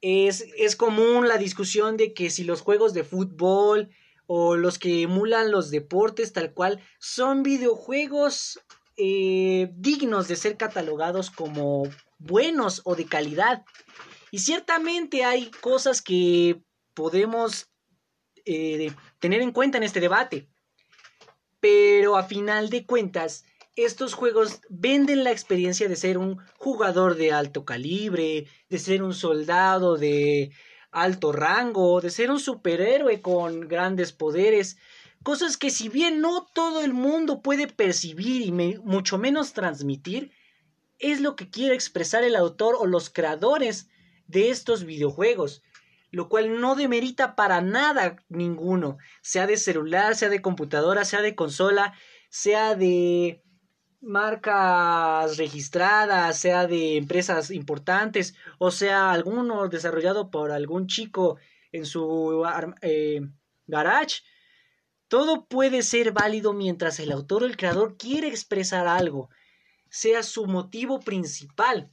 es, 0.00 0.76
común 0.76 1.28
la 1.28 1.36
discusión 1.36 1.96
de 1.96 2.14
que 2.14 2.30
si 2.30 2.44
los 2.44 2.60
juegos 2.62 2.94
de 2.94 3.04
fútbol 3.04 3.90
o 4.26 4.56
los 4.56 4.78
que 4.78 5.02
emulan 5.02 5.50
los 5.50 5.70
deportes 5.70 6.32
tal 6.32 6.52
cual 6.54 6.80
son 6.98 7.42
videojuegos 7.42 8.60
eh, 8.96 9.70
dignos 9.74 10.28
de 10.28 10.36
ser 10.36 10.56
catalogados 10.56 11.30
como 11.30 11.84
buenos 12.18 12.82
o 12.84 12.94
de 12.94 13.06
calidad. 13.06 13.64
Y 14.30 14.38
ciertamente 14.38 15.24
hay 15.24 15.50
cosas 15.50 16.02
que 16.02 16.62
podemos 16.94 17.70
eh, 18.44 18.92
tener 19.18 19.40
en 19.42 19.52
cuenta 19.52 19.78
en 19.78 19.84
este 19.84 20.00
debate. 20.00 20.48
Pero 21.60 22.16
a 22.16 22.24
final 22.24 22.70
de 22.70 22.86
cuentas, 22.86 23.44
estos 23.76 24.14
juegos 24.14 24.60
venden 24.68 25.24
la 25.24 25.30
experiencia 25.30 25.88
de 25.88 25.96
ser 25.96 26.18
un 26.18 26.38
jugador 26.56 27.16
de 27.16 27.32
alto 27.32 27.64
calibre, 27.64 28.46
de 28.68 28.78
ser 28.78 29.02
un 29.02 29.14
soldado 29.14 29.96
de 29.96 30.52
alto 30.90 31.32
rango, 31.32 32.00
de 32.00 32.10
ser 32.10 32.30
un 32.30 32.40
superhéroe 32.40 33.20
con 33.20 33.60
grandes 33.68 34.12
poderes, 34.12 34.76
cosas 35.22 35.56
que 35.56 35.70
si 35.70 35.88
bien 35.88 36.20
no 36.20 36.46
todo 36.54 36.82
el 36.82 36.92
mundo 36.92 37.42
puede 37.42 37.66
percibir 37.66 38.42
y 38.42 38.52
mucho 38.52 39.18
menos 39.18 39.52
transmitir, 39.52 40.32
es 40.98 41.20
lo 41.20 41.36
que 41.36 41.50
quiere 41.50 41.74
expresar 41.74 42.24
el 42.24 42.36
autor 42.36 42.76
o 42.78 42.86
los 42.86 43.10
creadores 43.10 43.88
de 44.26 44.50
estos 44.50 44.84
videojuegos, 44.84 45.62
lo 46.10 46.28
cual 46.28 46.60
no 46.60 46.74
demerita 46.74 47.34
para 47.34 47.60
nada 47.60 48.16
ninguno, 48.28 48.98
sea 49.22 49.46
de 49.46 49.56
celular, 49.56 50.14
sea 50.14 50.28
de 50.28 50.42
computadora, 50.42 51.04
sea 51.04 51.22
de 51.22 51.34
consola, 51.34 51.94
sea 52.28 52.74
de 52.74 53.42
marcas 54.00 55.36
registradas, 55.36 56.38
sea 56.38 56.66
de 56.66 56.96
empresas 56.96 57.50
importantes 57.50 58.34
o 58.58 58.70
sea 58.70 59.12
alguno 59.12 59.68
desarrollado 59.68 60.30
por 60.30 60.52
algún 60.52 60.86
chico 60.86 61.36
en 61.72 61.84
su 61.84 62.42
eh, 62.80 63.20
garage, 63.66 64.22
todo 65.10 65.44
puede 65.46 65.82
ser 65.82 66.12
válido 66.12 66.52
mientras 66.52 67.00
el 67.00 67.10
autor 67.10 67.42
o 67.42 67.46
el 67.46 67.56
creador 67.56 67.96
quiere 67.98 68.28
expresar 68.28 68.86
algo, 68.86 69.28
sea 69.90 70.22
su 70.22 70.46
motivo 70.46 71.00
principal. 71.00 71.90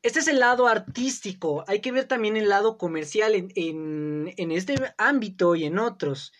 Este 0.00 0.20
es 0.20 0.28
el 0.28 0.38
lado 0.38 0.68
artístico, 0.68 1.64
hay 1.66 1.80
que 1.80 1.90
ver 1.90 2.04
también 2.04 2.36
el 2.36 2.48
lado 2.48 2.78
comercial 2.78 3.34
en, 3.34 3.48
en, 3.56 4.32
en 4.36 4.52
este 4.52 4.76
ámbito 4.98 5.56
y 5.56 5.64
en 5.64 5.80
otros. 5.80 6.32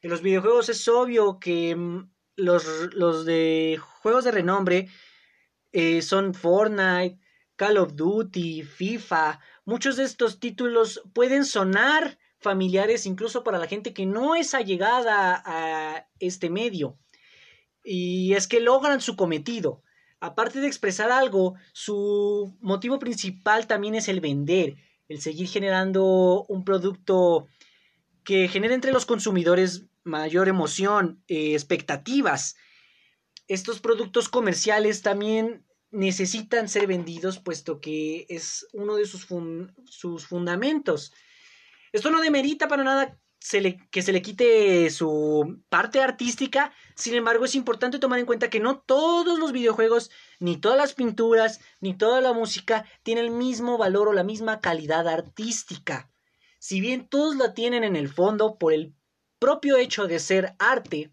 En 0.00 0.08
los 0.08 0.22
videojuegos 0.22 0.70
es 0.70 0.88
obvio 0.88 1.38
que 1.38 1.76
mm, 1.76 2.10
los, 2.36 3.26
de 3.26 3.78
juegos 4.00 4.24
de 4.24 4.30
renombre 4.30 4.88
eh, 5.72 6.00
son 6.00 6.32
Fortnite, 6.32 7.18
Call 7.56 7.76
of 7.76 7.94
Duty, 7.94 8.62
FIFA. 8.62 9.38
Muchos 9.66 9.96
de 9.96 10.04
estos 10.04 10.40
títulos 10.40 11.02
pueden 11.12 11.44
sonar 11.44 12.18
familiares 12.38 13.06
incluso 13.06 13.44
para 13.44 13.58
la 13.58 13.66
gente 13.66 13.92
que 13.92 14.06
no 14.06 14.34
es 14.34 14.54
allegada 14.54 15.42
a 15.44 16.08
este 16.20 16.50
medio. 16.50 16.98
Y 17.84 18.34
es 18.34 18.46
que 18.46 18.60
logran 18.60 19.00
su 19.00 19.16
cometido. 19.16 19.82
Aparte 20.20 20.60
de 20.60 20.66
expresar 20.66 21.10
algo, 21.10 21.54
su 21.72 22.56
motivo 22.60 22.98
principal 22.98 23.66
también 23.66 23.94
es 23.94 24.08
el 24.08 24.20
vender, 24.20 24.76
el 25.08 25.20
seguir 25.20 25.48
generando 25.48 26.44
un 26.48 26.64
producto 26.64 27.46
que 28.24 28.48
genere 28.48 28.74
entre 28.74 28.92
los 28.92 29.06
consumidores 29.06 29.86
mayor 30.04 30.48
emoción, 30.48 31.22
eh, 31.28 31.54
expectativas. 31.54 32.56
Estos 33.46 33.80
productos 33.80 34.28
comerciales 34.28 35.02
también 35.02 35.64
necesitan 35.90 36.68
ser 36.68 36.86
vendidos 36.86 37.38
puesto 37.38 37.80
que 37.80 38.26
es 38.28 38.66
uno 38.72 38.96
de 38.96 39.06
sus, 39.06 39.26
sus 39.86 40.26
fundamentos. 40.26 41.12
Esto 41.92 42.10
no 42.10 42.20
demerita 42.20 42.68
para 42.68 42.84
nada 42.84 43.18
que 43.90 44.02
se 44.02 44.12
le 44.12 44.22
quite 44.22 44.90
su 44.90 45.62
parte 45.68 46.00
artística, 46.00 46.72
sin 46.96 47.14
embargo 47.14 47.44
es 47.44 47.54
importante 47.54 47.98
tomar 47.98 48.18
en 48.18 48.26
cuenta 48.26 48.50
que 48.50 48.60
no 48.60 48.80
todos 48.80 49.38
los 49.38 49.52
videojuegos, 49.52 50.10
ni 50.40 50.56
todas 50.56 50.76
las 50.76 50.92
pinturas, 50.92 51.60
ni 51.80 51.96
toda 51.96 52.20
la 52.20 52.32
música 52.32 52.84
tienen 53.04 53.26
el 53.26 53.30
mismo 53.30 53.78
valor 53.78 54.08
o 54.08 54.12
la 54.12 54.24
misma 54.24 54.60
calidad 54.60 55.06
artística. 55.08 56.10
Si 56.58 56.80
bien 56.80 57.08
todos 57.08 57.36
la 57.36 57.54
tienen 57.54 57.84
en 57.84 57.94
el 57.94 58.08
fondo 58.08 58.58
por 58.58 58.72
el 58.72 58.94
propio 59.38 59.76
hecho 59.76 60.08
de 60.08 60.18
ser 60.18 60.56
arte, 60.58 61.12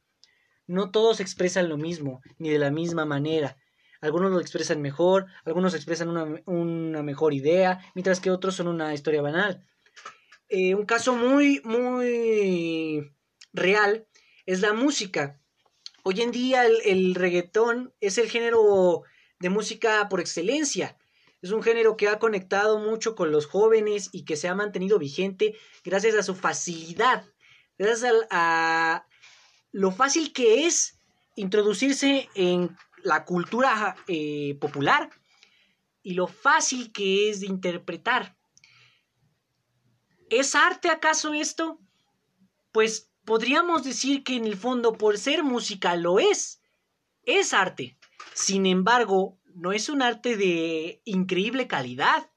no 0.67 0.89
todos 0.89 1.20
expresan 1.20 1.70
lo 1.70 1.77
mismo, 1.77 2.22
ni 2.39 2.50
de 2.50 2.58
la 2.58 2.72
misma 2.72 3.05
manera. 3.05 3.58
Algunos 4.01 4.32
lo 4.32 4.39
expresan 4.39 4.82
mejor, 4.82 5.27
algunos 5.46 5.75
expresan 5.75 6.10
una, 6.10 7.03
mejor 7.03 7.34
idea, 7.34 7.79
mientras 7.94 8.20
que 8.20 8.32
otros 8.32 8.55
son 8.55 8.67
una 8.67 8.94
historia 8.94 9.22
banal. 9.22 9.65
Eh, 10.49 10.75
un 10.75 10.85
caso 10.85 11.15
muy, 11.15 11.61
muy 11.63 13.11
real 13.53 14.07
es 14.45 14.61
la 14.61 14.73
música. 14.73 15.39
Hoy 16.03 16.21
en 16.21 16.31
día 16.31 16.65
el, 16.65 17.15
reggaetón 17.15 17.93
es 17.99 18.17
el 18.17 18.29
género 18.29 19.03
de 19.39 19.49
música 19.49 20.07
por 20.09 20.19
excelencia. 20.19 20.97
Es 21.41 21.51
un 21.51 21.63
género 21.63 21.97
que 21.97 22.07
ha 22.07 22.19
conectado 22.19 22.79
mucho 22.79 23.15
con 23.15 23.31
los 23.31 23.45
jóvenes 23.45 24.09
y 24.11 24.25
que 24.25 24.35
se 24.35 24.47
ha 24.47 24.55
mantenido 24.55 24.99
vigente 24.99 25.55
gracias 25.83 26.15
a 26.15 26.23
su 26.23 26.35
facilidad 26.35 27.25
gracias 27.77 28.13
a, 28.29 29.05
lo 29.71 29.91
fácil 29.91 30.31
que 30.31 30.65
es 30.65 30.99
introducirse 31.35 32.29
en 32.33 32.75
la 33.03 33.25
cultura 33.25 33.97
eh, 34.07 34.57
popular 34.61 35.09
y 36.01 36.13
lo 36.13 36.27
fácil 36.27 36.93
que 36.93 37.29
es 37.29 37.41
de 37.41 37.47
interpretar. 37.47 38.37
¿Es 40.29 40.55
arte 40.55 40.89
acaso 40.89 41.34
esto? 41.34 41.79
Pues 42.72 43.12
podríamos 43.25 43.84
decir 43.84 44.24
que 44.24 44.36
en 44.36 44.46
el 44.46 44.58
fondo 44.58 44.94
por 44.94 45.17
ser 45.17 45.44
música 45.44 45.96
lo 45.96 46.20
es. 46.20 46.62
Es 47.24 47.53
arte. 47.53 47.98
Sin 48.34 48.65
embargo, 48.65 49.39
no 49.53 49.72
es 49.72 49.89
un 49.89 50.01
arte 50.01 50.36
de 50.36 51.01
increíble 51.05 51.67
calidad. 51.67 52.29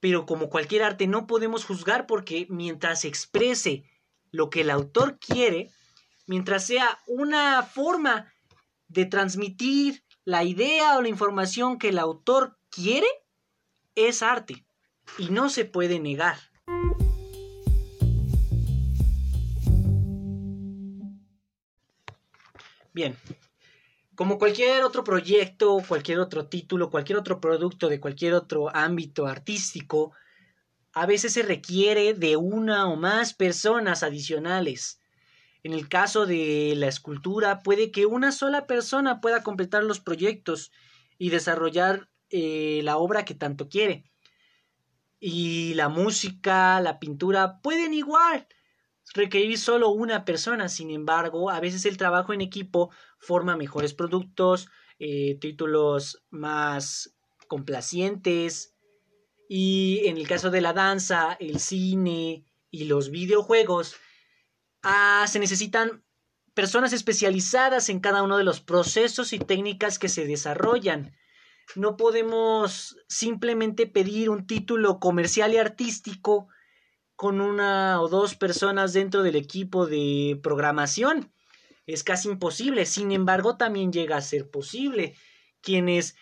Pero 0.00 0.26
como 0.26 0.50
cualquier 0.50 0.82
arte 0.82 1.06
no 1.06 1.26
podemos 1.26 1.64
juzgar 1.64 2.06
porque 2.06 2.46
mientras 2.50 3.04
exprese 3.04 3.84
lo 4.30 4.50
que 4.50 4.62
el 4.62 4.70
autor 4.70 5.18
quiere, 5.18 5.70
mientras 6.26 6.66
sea 6.66 6.98
una 7.06 7.62
forma 7.62 8.32
de 8.88 9.06
transmitir 9.06 10.04
la 10.24 10.44
idea 10.44 10.96
o 10.96 11.02
la 11.02 11.08
información 11.08 11.78
que 11.78 11.90
el 11.90 11.98
autor 11.98 12.58
quiere 12.70 13.06
es 13.94 14.22
arte 14.22 14.66
y 15.18 15.30
no 15.30 15.48
se 15.48 15.64
puede 15.64 16.00
negar. 16.00 16.36
Bien, 22.94 23.16
como 24.14 24.38
cualquier 24.38 24.84
otro 24.84 25.02
proyecto, 25.02 25.82
cualquier 25.88 26.20
otro 26.20 26.46
título, 26.46 26.90
cualquier 26.90 27.18
otro 27.18 27.40
producto 27.40 27.88
de 27.88 27.98
cualquier 27.98 28.34
otro 28.34 28.74
ámbito 28.74 29.26
artístico, 29.26 30.12
a 30.92 31.04
veces 31.04 31.32
se 31.32 31.42
requiere 31.42 32.14
de 32.14 32.36
una 32.36 32.88
o 32.88 32.94
más 32.94 33.34
personas 33.34 34.04
adicionales. 34.04 35.00
En 35.64 35.72
el 35.72 35.88
caso 35.88 36.24
de 36.24 36.74
la 36.76 36.86
escultura, 36.86 37.64
puede 37.64 37.90
que 37.90 38.06
una 38.06 38.30
sola 38.30 38.68
persona 38.68 39.20
pueda 39.20 39.42
completar 39.42 39.82
los 39.82 39.98
proyectos 39.98 40.70
y 41.18 41.30
desarrollar 41.30 42.08
eh, 42.30 42.80
la 42.84 42.96
obra 42.96 43.24
que 43.24 43.34
tanto 43.34 43.68
quiere. 43.68 44.04
Y 45.18 45.74
la 45.74 45.88
música, 45.88 46.80
la 46.80 47.00
pintura 47.00 47.60
pueden 47.60 47.92
igual 47.92 48.46
requerir 49.12 49.58
solo 49.58 49.90
una 49.90 50.24
persona. 50.24 50.68
Sin 50.68 50.90
embargo, 50.90 51.50
a 51.50 51.60
veces 51.60 51.84
el 51.84 51.96
trabajo 51.96 52.32
en 52.32 52.40
equipo 52.40 52.90
forma 53.18 53.56
mejores 53.56 53.94
productos, 53.94 54.68
eh, 54.98 55.36
títulos 55.40 56.24
más 56.30 57.16
complacientes, 57.48 58.74
y 59.48 60.06
en 60.06 60.16
el 60.16 60.26
caso 60.26 60.50
de 60.50 60.60
la 60.60 60.72
danza, 60.72 61.36
el 61.38 61.60
cine 61.60 62.44
y 62.70 62.84
los 62.84 63.10
videojuegos, 63.10 63.96
ah, 64.82 65.26
se 65.28 65.38
necesitan 65.38 66.04
personas 66.54 66.92
especializadas 66.92 67.88
en 67.88 68.00
cada 68.00 68.22
uno 68.22 68.38
de 68.38 68.44
los 68.44 68.60
procesos 68.60 69.32
y 69.32 69.38
técnicas 69.38 69.98
que 69.98 70.08
se 70.08 70.26
desarrollan. 70.26 71.16
No 71.76 71.96
podemos 71.96 72.96
simplemente 73.08 73.86
pedir 73.86 74.30
un 74.30 74.46
título 74.46 74.98
comercial 75.00 75.52
y 75.52 75.58
artístico 75.58 76.48
con 77.16 77.40
una 77.40 78.00
o 78.00 78.08
dos 78.08 78.34
personas 78.34 78.92
dentro 78.92 79.22
del 79.22 79.36
equipo 79.36 79.86
de 79.86 80.38
programación. 80.42 81.32
Es 81.86 82.02
casi 82.02 82.28
imposible. 82.28 82.86
Sin 82.86 83.12
embargo, 83.12 83.56
también 83.56 83.92
llega 83.92 84.16
a 84.16 84.22
ser 84.22 84.50
posible. 84.50 85.14
Quienes 85.60 86.16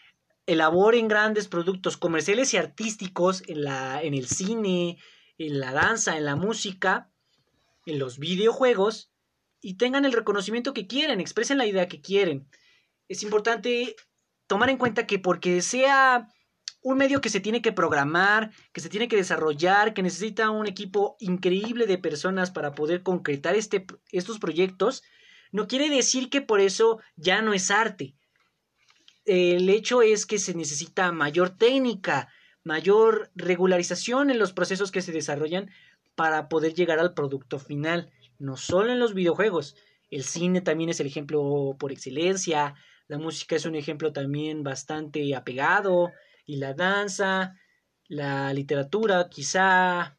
elaboren 0.47 1.09
grandes 1.09 1.49
productos 1.49 1.97
comerciales 1.97 2.53
y 2.53 2.57
artísticos 2.57 3.43
en, 3.47 3.65
la, 3.65 4.03
en 4.03 4.15
el 4.15 4.27
cine, 4.27 4.99
en 5.39 5.61
la 5.61 5.73
danza, 5.73 6.17
en 6.17 6.25
la 6.25 6.37
música, 6.37 7.11
en 7.87 7.99
los 7.99 8.19
videojuegos 8.19 9.13
y 9.61 9.75
tengan 9.75 10.05
el 10.05 10.13
reconocimiento 10.13 10.75
que 10.75 10.87
quieren, 10.87 11.21
expresen 11.21 11.59
la 11.59 11.67
idea 11.67 11.89
que 11.89 12.01
quieren. 12.01 12.49
Es 13.09 13.23
importante 13.23 13.95
tomar 14.47 14.69
en 14.71 14.77
cuenta 14.77 15.07
que 15.07 15.19
porque 15.19 15.63
sea 15.63 16.29
un 16.83 16.99
medio 16.99 17.21
que 17.21 17.29
se 17.29 17.41
tiene 17.41 17.63
que 17.63 17.73
programar, 17.73 18.51
que 18.73 18.81
se 18.81 18.89
tiene 18.89 19.09
que 19.09 19.17
desarrollar, 19.17 19.95
que 19.95 20.03
necesita 20.03 20.51
un 20.51 20.67
equipo 20.67 21.17
increíble 21.21 21.87
de 21.87 21.99
personas 21.99 22.51
para 22.51 22.73
poder 22.73 23.03
concretar 23.03 23.55
este, 23.55 23.87
estos 24.11 24.39
proyectos, 24.39 25.03
no 25.53 25.67
quiere 25.67 25.89
decir 25.89 26.29
que 26.29 26.41
por 26.41 26.61
eso 26.61 27.01
ya 27.17 27.43
no 27.43 27.55
es 27.55 27.71
arte 27.71 28.15
el 29.25 29.69
hecho 29.69 30.03
es 30.03 30.27
que 30.27 30.39
se 30.39 30.55
necesita 30.55 31.13
mayor 31.13 31.51
técnica, 31.51 32.29
mayor 32.65 33.31
regularización 33.35 34.31
en 34.31 34.39
los 34.39 34.53
procesos 34.53 34.91
que 34.91 35.03
se 35.03 35.13
desarrollan 35.13 35.71
para 36.15 36.49
poder 36.49 36.75
llegar 36.75 36.99
al 36.99 37.15
producto 37.15 37.59
final, 37.59 38.11
no 38.39 38.57
solo 38.57 38.93
en 38.93 38.99
los 38.99 39.15
videojuegos. 39.15 39.77
El 40.11 40.25
cine 40.25 40.61
también 40.61 40.91
es 40.91 41.01
el 41.01 41.07
ejemplo 41.07 41.77
por 41.79 41.93
excelencia, 41.93 42.75
la 43.09 43.19
música 43.19 43.57
es 43.57 43.65
un 43.65 43.75
ejemplo 43.75 44.13
también 44.13 44.63
bastante 44.63 45.35
apegado, 45.35 46.11
y 46.53 46.57
la 46.57 46.75
danza, 46.75 47.57
la 48.09 48.53
literatura 48.53 49.31
quizá, 49.31 50.19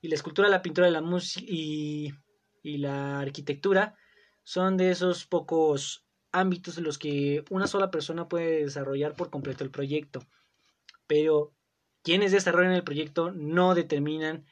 y 0.00 0.08
la 0.08 0.14
escultura, 0.14 0.48
la 0.48 0.62
pintura, 0.62 0.90
la 0.90 1.02
música 1.02 1.44
y, 1.46 2.14
la 2.62 3.20
arquitectura 3.20 3.94
son 4.44 4.76
de 4.76 4.90
esos 4.90 5.26
pocos 5.26 6.06
ámbitos 6.32 6.76
en 6.76 6.84
los 6.84 6.98
que 6.98 7.44
una 7.50 7.66
sola 7.66 7.90
persona 7.90 8.28
puede 8.28 8.64
desarrollar 8.64 9.14
por 9.14 9.30
completo 9.30 9.64
el 9.64 9.70
proyecto. 9.70 10.26
Pero 11.06 11.54
quienes 12.02 12.32
desarrollan 12.32 12.72
el 12.72 12.84
proyecto 12.84 13.30
no 13.30 13.74
determinan 13.74 14.44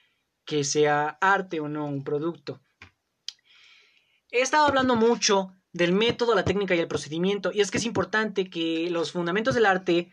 que 0.44 0.64
sea 0.64 1.18
arte 1.20 1.61
o 1.61 1.68
no 1.68 1.87
un 1.87 2.05
producto. 2.05 2.61
He 4.31 4.40
estado 4.40 4.66
hablando 4.66 4.96
mucho 4.96 5.52
del 5.72 5.92
método, 5.92 6.35
la 6.35 6.44
técnica 6.44 6.74
y 6.74 6.81
el 6.81 6.88
procedimiento, 6.88 7.52
y 7.52 7.61
es 7.61 7.70
que 7.70 7.79
es 7.79 7.87
importante 7.87 8.48
que 8.48 8.88
los 8.90 9.12
fundamentos 9.12 9.55
del 9.55 9.66
arte 9.66 10.11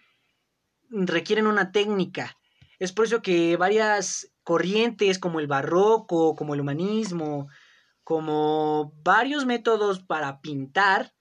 requieren 0.94 1.48
una 1.48 1.72
técnica. 1.72 2.38
Es 2.80 2.92
por 2.92 3.06
eso 3.06 3.22
que 3.22 3.58
varias 3.58 4.32
corrientes 4.44 5.20
como 5.20 5.40
el 5.40 5.48
barroco, 5.48 6.36
como 6.36 6.54
el 6.54 6.62
humanismo, 6.62 7.48
como 8.04 8.94
varios 9.04 9.46
métodos 9.46 10.00
para 10.00 10.42
pintar, 10.42 11.14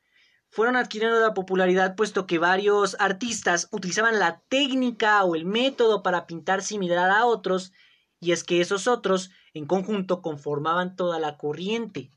fueron 0.50 0.76
adquiriendo 0.76 1.18
la 1.18 1.32
popularidad 1.32 1.94
puesto 1.96 2.26
que 2.26 2.38
varios 2.38 2.96
artistas 2.98 3.68
utilizaban 3.70 4.18
la 4.18 4.42
técnica 4.48 5.24
o 5.24 5.34
el 5.34 5.46
método 5.46 6.02
para 6.02 6.26
pintar 6.26 6.62
similar 6.62 7.10
a 7.10 7.24
otros, 7.24 7.72
y 8.20 8.32
es 8.32 8.44
que 8.44 8.60
esos 8.60 8.86
otros 8.86 9.30
en 9.54 9.66
conjunto 9.66 10.20
conformaban 10.20 10.94
toda 10.94 11.18
la 11.18 11.38
corriente. 11.38 12.10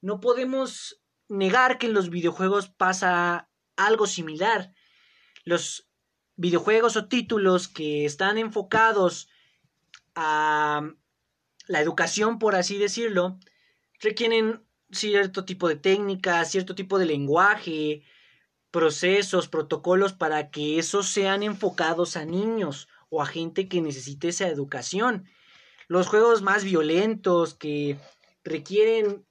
No 0.00 0.20
podemos 0.20 1.02
negar 1.28 1.78
que 1.78 1.86
en 1.86 1.94
los 1.94 2.08
videojuegos 2.08 2.70
pasa 2.70 3.50
algo 3.76 4.06
similar. 4.06 4.72
Los 5.44 5.87
videojuegos 6.38 6.96
o 6.96 7.06
títulos 7.06 7.68
que 7.68 8.06
están 8.06 8.38
enfocados 8.38 9.28
a 10.14 10.88
la 11.66 11.80
educación, 11.80 12.38
por 12.38 12.54
así 12.54 12.78
decirlo, 12.78 13.38
requieren 14.00 14.64
cierto 14.90 15.44
tipo 15.44 15.68
de 15.68 15.76
técnica, 15.76 16.44
cierto 16.44 16.74
tipo 16.74 16.98
de 16.98 17.06
lenguaje, 17.06 18.04
procesos, 18.70 19.48
protocolos 19.48 20.12
para 20.12 20.50
que 20.50 20.78
esos 20.78 21.08
sean 21.08 21.42
enfocados 21.42 22.16
a 22.16 22.24
niños 22.24 22.88
o 23.10 23.20
a 23.20 23.26
gente 23.26 23.68
que 23.68 23.82
necesite 23.82 24.28
esa 24.28 24.46
educación. 24.48 25.28
Los 25.88 26.06
juegos 26.06 26.40
más 26.40 26.62
violentos 26.62 27.54
que 27.54 27.98
requieren 28.44 29.26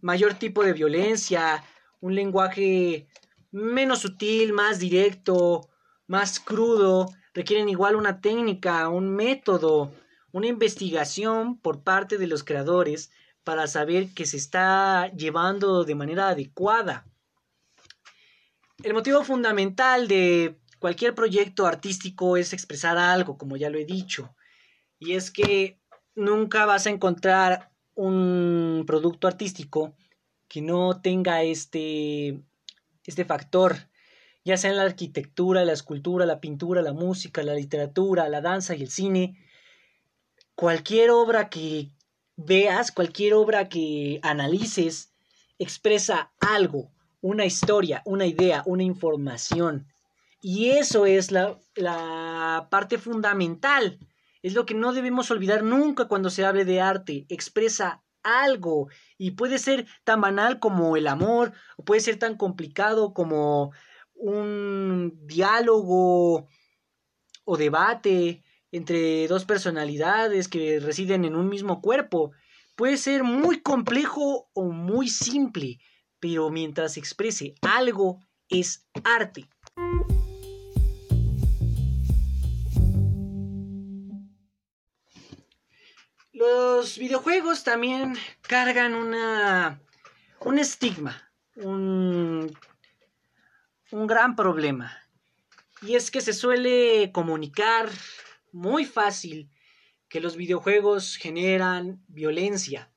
mayor 0.00 0.34
tipo 0.34 0.64
de 0.64 0.72
violencia, 0.72 1.62
un 2.00 2.16
lenguaje 2.16 3.06
menos 3.52 4.00
sutil, 4.00 4.52
más 4.52 4.80
directo, 4.80 5.70
más 6.06 6.40
crudo, 6.40 7.08
requieren 7.32 7.68
igual 7.68 7.96
una 7.96 8.20
técnica, 8.20 8.88
un 8.88 9.14
método, 9.14 9.92
una 10.32 10.46
investigación 10.46 11.58
por 11.58 11.82
parte 11.82 12.18
de 12.18 12.26
los 12.26 12.44
creadores 12.44 13.10
para 13.44 13.66
saber 13.66 14.08
que 14.14 14.26
se 14.26 14.36
está 14.36 15.12
llevando 15.12 15.84
de 15.84 15.94
manera 15.94 16.28
adecuada. 16.28 17.06
El 18.82 18.94
motivo 18.94 19.22
fundamental 19.22 20.08
de 20.08 20.58
cualquier 20.78 21.14
proyecto 21.14 21.66
artístico 21.66 22.36
es 22.36 22.52
expresar 22.52 22.98
algo, 22.98 23.38
como 23.38 23.56
ya 23.56 23.70
lo 23.70 23.78
he 23.78 23.84
dicho. 23.84 24.34
Y 24.98 25.12
es 25.12 25.30
que 25.30 25.78
nunca 26.14 26.66
vas 26.66 26.86
a 26.86 26.90
encontrar 26.90 27.70
un 27.94 28.84
producto 28.86 29.28
artístico 29.28 29.94
que 30.48 30.60
no 30.60 31.00
tenga 31.00 31.42
este, 31.42 32.42
este 33.04 33.24
factor, 33.24 33.76
ya 34.44 34.56
sea 34.56 34.70
en 34.70 34.76
la 34.76 34.82
arquitectura, 34.82 35.64
la 35.64 35.72
escultura, 35.72 36.26
la 36.26 36.40
pintura, 36.40 36.82
la 36.82 36.92
música, 36.92 37.42
la 37.42 37.54
literatura, 37.54 38.28
la 38.28 38.42
danza 38.42 38.74
y 38.74 38.82
el 38.82 38.90
cine. 38.90 39.38
Cualquier 40.54 41.10
obra 41.10 41.48
que 41.48 41.90
veas, 42.36 42.92
cualquier 42.92 43.34
obra 43.34 43.68
que 43.68 44.20
analices, 44.22 45.14
expresa 45.58 46.32
algo, 46.40 46.92
una 47.22 47.46
historia, 47.46 48.02
una 48.04 48.26
idea, 48.26 48.62
una 48.66 48.82
información. 48.82 49.86
Y 50.42 50.70
eso 50.70 51.06
es 51.06 51.30
la, 51.30 51.58
la 51.74 52.68
parte 52.70 52.98
fundamental. 52.98 53.98
Es 54.42 54.52
lo 54.52 54.66
que 54.66 54.74
no 54.74 54.92
debemos 54.92 55.30
olvidar 55.30 55.62
nunca 55.62 56.06
cuando 56.06 56.28
se 56.28 56.44
hable 56.44 56.66
de 56.66 56.82
arte. 56.82 57.24
Expresa 57.30 58.04
algo 58.22 58.88
y 59.16 59.32
puede 59.32 59.58
ser 59.58 59.86
tan 60.04 60.20
banal 60.20 60.58
como 60.58 60.98
el 60.98 61.06
amor, 61.06 61.52
o 61.76 61.84
puede 61.84 62.02
ser 62.02 62.18
tan 62.18 62.36
complicado 62.36 63.14
como 63.14 63.72
un 64.24 65.26
diálogo 65.26 66.48
o 67.44 67.56
debate 67.58 68.42
entre 68.72 69.28
dos 69.28 69.44
personalidades 69.44 70.48
que 70.48 70.80
residen 70.80 71.26
en 71.26 71.36
un 71.36 71.48
mismo 71.48 71.82
cuerpo. 71.82 72.32
Puede 72.74 72.96
ser 72.96 73.22
muy 73.22 73.60
complejo 73.60 74.48
o 74.54 74.70
muy 74.70 75.08
simple, 75.08 75.78
pero 76.20 76.50
mientras 76.50 76.96
exprese 76.96 77.54
algo 77.60 78.18
es 78.48 78.86
arte. 79.04 79.46
Los 86.32 86.98
videojuegos 86.98 87.62
también 87.62 88.16
cargan 88.40 88.94
una, 88.94 89.80
un 90.40 90.58
estigma, 90.58 91.30
un, 91.56 92.50
un 93.90 94.06
gran 94.06 94.36
problema. 94.36 94.98
Y 95.82 95.96
es 95.96 96.10
que 96.10 96.20
se 96.20 96.32
suele 96.32 97.10
comunicar 97.12 97.88
muy 98.52 98.84
fácil 98.84 99.50
que 100.08 100.20
los 100.20 100.36
videojuegos 100.36 101.16
generan 101.16 102.02
violencia. 102.08 102.90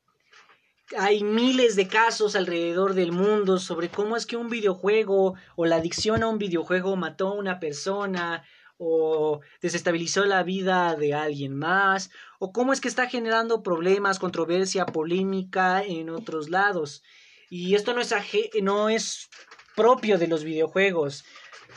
Hay 0.98 1.24
miles 1.24 1.76
de 1.76 1.88
casos 1.88 2.36
alrededor 2.36 2.94
del 2.94 3.12
mundo 3.12 3.60
sobre 3.60 3.90
cómo 3.90 4.16
es 4.16 4.26
que 4.26 4.38
un 4.38 4.50
videojuego 4.50 5.36
o 5.56 5.66
la 5.66 5.78
adicción 5.78 6.24
a 6.24 6.28
un 6.28 6.38
videojuego 6.38 6.96
mató 6.96 7.30
a 7.30 7.34
una 7.34 7.60
persona 7.60 8.46
o 8.78 9.42
desestabilizó 9.62 10.26
la 10.26 10.44
vida 10.44 10.96
de 10.96 11.14
alguien 11.14 11.56
más, 11.56 12.12
o 12.40 12.52
cómo 12.52 12.72
es 12.72 12.80
que 12.80 12.88
está 12.88 13.10
generando 13.10 13.64
problemas, 13.64 14.20
controversia, 14.20 14.86
polémica 14.86 15.84
en 15.84 16.10
otros 16.10 16.50
lados. 16.50 17.04
Y 17.50 17.76
esto 17.76 17.94
no 17.94 18.02
es, 18.02 18.14
no 18.62 18.90
es 18.90 19.30
propio 19.78 20.18
de 20.18 20.28
los 20.28 20.44
videojuegos. 20.44 21.24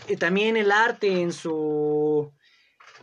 Eh, 0.08 0.16
también 0.16 0.56
el 0.56 0.72
arte 0.72 1.20
en 1.20 1.32
su, 1.32 2.32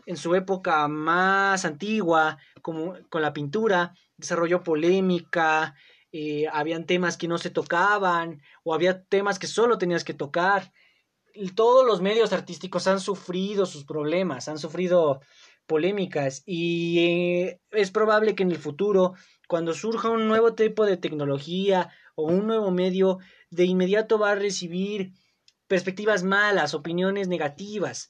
en 0.07 0.17
su 0.17 0.33
época 0.33 0.88
más 0.88 1.63
antigua, 1.63 2.39
como 2.63 2.95
con 3.10 3.21
la 3.21 3.31
pintura, 3.31 3.93
desarrolló 4.17 4.63
polémica, 4.63 5.75
eh, 6.12 6.47
habían 6.51 6.86
temas 6.86 7.15
que 7.15 7.27
no 7.27 7.38
se 7.38 7.51
tocaban, 7.51 8.41
o 8.63 8.73
había 8.73 9.03
temas 9.03 9.38
que 9.38 9.45
solo 9.45 9.77
tenías 9.77 10.03
que 10.03 10.15
tocar. 10.15 10.73
Todos 11.53 11.86
los 11.86 12.01
medios 12.01 12.33
artísticos 12.33 12.88
han 12.88 12.99
sufrido 12.99 13.67
sus 13.67 13.86
problemas, 13.86 14.47
han 14.47 14.57
sufrido 14.57 15.21
polémicas, 15.67 16.41
y 16.45 16.99
eh, 16.99 17.62
es 17.69 17.91
probable 17.91 18.33
que 18.33 18.41
en 18.41 18.51
el 18.51 18.57
futuro, 18.57 19.13
cuando 19.47 19.73
surja 19.73 20.10
un 20.10 20.27
nuevo 20.27 20.53
tipo 20.53 20.86
de 20.86 20.97
tecnología 20.97 21.89
o 22.15 22.23
un 22.23 22.47
nuevo 22.47 22.69
medio, 22.71 23.19
de 23.49 23.65
inmediato 23.65 24.19
va 24.19 24.31
a 24.31 24.36
recibir 24.36 25.13
perspectivas 25.67 26.23
malas, 26.23 26.73
opiniones 26.73 27.27
negativas. 27.27 28.10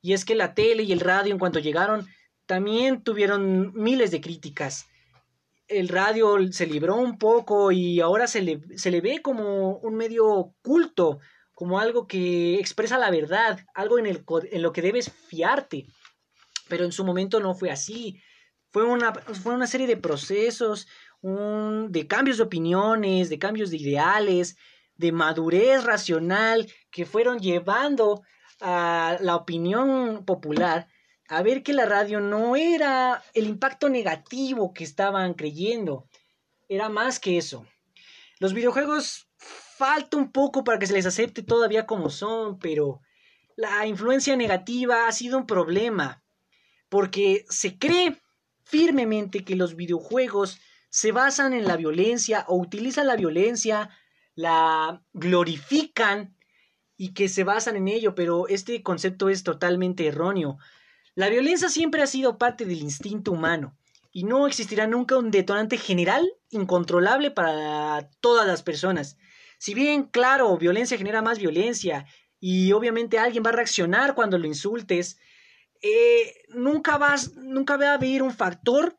Y 0.00 0.12
es 0.12 0.24
que 0.24 0.34
la 0.34 0.54
tele 0.54 0.82
y 0.82 0.92
el 0.92 1.00
radio 1.00 1.32
en 1.32 1.38
cuanto 1.38 1.60
llegaron 1.60 2.08
también 2.46 3.02
tuvieron 3.02 3.72
miles 3.74 4.10
de 4.10 4.20
críticas. 4.20 4.86
El 5.68 5.88
radio 5.88 6.36
se 6.52 6.66
libró 6.66 6.96
un 6.96 7.18
poco 7.18 7.70
y 7.70 8.00
ahora 8.00 8.26
se 8.26 8.42
le, 8.42 8.60
se 8.76 8.90
le 8.90 9.00
ve 9.00 9.22
como 9.22 9.76
un 9.78 9.94
medio 9.94 10.54
culto, 10.62 11.20
como 11.54 11.78
algo 11.78 12.06
que 12.06 12.56
expresa 12.56 12.98
la 12.98 13.10
verdad, 13.10 13.60
algo 13.74 13.98
en, 13.98 14.06
el, 14.06 14.24
en 14.50 14.62
lo 14.62 14.72
que 14.72 14.82
debes 14.82 15.10
fiarte. 15.10 15.86
Pero 16.68 16.84
en 16.84 16.92
su 16.92 17.04
momento 17.04 17.38
no 17.38 17.54
fue 17.54 17.70
así. 17.70 18.20
Fue 18.72 18.84
una, 18.84 19.12
fue 19.12 19.54
una 19.54 19.66
serie 19.66 19.86
de 19.86 19.96
procesos, 19.96 20.88
un, 21.20 21.92
de 21.92 22.06
cambios 22.06 22.38
de 22.38 22.44
opiniones, 22.44 23.28
de 23.28 23.38
cambios 23.38 23.70
de 23.70 23.76
ideales, 23.76 24.56
de 24.96 25.12
madurez 25.12 25.84
racional 25.84 26.72
que 26.90 27.04
fueron 27.04 27.38
llevando 27.38 28.22
a 28.60 29.18
la 29.20 29.36
opinión 29.36 30.24
popular 30.24 30.88
a 31.28 31.42
ver 31.42 31.62
que 31.62 31.72
la 31.72 31.86
radio 31.86 32.20
no 32.20 32.56
era 32.56 33.22
el 33.34 33.46
impacto 33.46 33.88
negativo 33.88 34.72
que 34.72 34.84
estaban 34.84 35.34
creyendo, 35.34 36.08
era 36.68 36.88
más 36.88 37.18
que 37.18 37.38
eso. 37.38 37.66
Los 38.38 38.54
videojuegos 38.54 39.28
falta 39.36 40.16
un 40.16 40.30
poco 40.32 40.64
para 40.64 40.78
que 40.78 40.86
se 40.86 40.92
les 40.92 41.06
acepte 41.06 41.42
todavía 41.42 41.86
como 41.86 42.10
son, 42.10 42.58
pero 42.58 43.00
la 43.56 43.86
influencia 43.86 44.36
negativa 44.36 45.06
ha 45.06 45.12
sido 45.12 45.38
un 45.38 45.46
problema, 45.46 46.22
porque 46.88 47.44
se 47.48 47.78
cree 47.78 48.21
firmemente 48.64 49.44
que 49.44 49.56
los 49.56 49.76
videojuegos 49.76 50.60
se 50.88 51.12
basan 51.12 51.52
en 51.52 51.66
la 51.66 51.76
violencia 51.76 52.44
o 52.48 52.56
utilizan 52.56 53.06
la 53.06 53.16
violencia 53.16 53.90
la 54.34 55.02
glorifican 55.12 56.36
y 56.96 57.14
que 57.14 57.28
se 57.28 57.44
basan 57.44 57.76
en 57.76 57.88
ello, 57.88 58.14
pero 58.14 58.48
este 58.48 58.82
concepto 58.82 59.28
es 59.28 59.42
totalmente 59.42 60.06
erróneo. 60.06 60.58
La 61.14 61.28
violencia 61.28 61.68
siempre 61.68 62.02
ha 62.02 62.06
sido 62.06 62.38
parte 62.38 62.64
del 62.64 62.80
instinto 62.80 63.32
humano 63.32 63.76
y 64.10 64.24
no 64.24 64.46
existirá 64.46 64.86
nunca 64.86 65.16
un 65.16 65.30
detonante 65.30 65.76
general 65.76 66.30
incontrolable 66.50 67.30
para 67.30 68.08
todas 68.20 68.46
las 68.46 68.62
personas. 68.62 69.18
Si 69.58 69.74
bien, 69.74 70.04
claro, 70.04 70.56
violencia 70.56 70.98
genera 70.98 71.22
más 71.22 71.38
violencia 71.38 72.06
y 72.40 72.72
obviamente 72.72 73.18
alguien 73.18 73.42
va 73.44 73.50
a 73.50 73.54
reaccionar 73.54 74.14
cuando 74.14 74.38
lo 74.38 74.46
insultes, 74.46 75.18
eh, 75.82 76.44
nunca, 76.48 76.96
vas, 76.96 77.34
nunca 77.34 77.76
va 77.76 77.90
a 77.90 77.94
haber 77.94 78.22
un 78.22 78.32
factor 78.32 78.96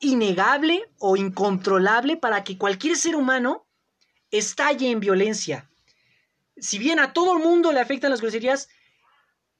innegable 0.00 0.88
o 0.98 1.16
incontrolable 1.16 2.16
para 2.16 2.44
que 2.44 2.58
cualquier 2.58 2.96
ser 2.96 3.16
humano 3.16 3.66
estalle 4.30 4.90
en 4.90 5.00
violencia. 5.00 5.68
Si 6.56 6.78
bien 6.78 7.00
a 7.00 7.12
todo 7.12 7.36
el 7.36 7.42
mundo 7.42 7.72
le 7.72 7.80
afectan 7.80 8.10
las 8.10 8.20
groserías, 8.20 8.68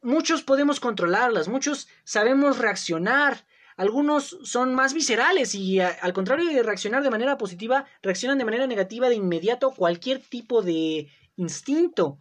muchos 0.02 0.42
podemos 0.42 0.80
controlarlas, 0.80 1.48
muchos 1.48 1.88
sabemos 2.04 2.58
reaccionar, 2.58 3.44
algunos 3.76 4.38
son 4.42 4.74
más 4.74 4.94
viscerales 4.94 5.54
y 5.54 5.80
al 5.80 6.12
contrario 6.14 6.46
de 6.46 6.62
reaccionar 6.62 7.02
de 7.02 7.10
manera 7.10 7.36
positiva, 7.36 7.84
reaccionan 8.02 8.38
de 8.38 8.44
manera 8.44 8.66
negativa 8.66 9.08
de 9.08 9.16
inmediato 9.16 9.72
cualquier 9.72 10.20
tipo 10.20 10.62
de 10.62 11.10
instinto. 11.36 12.18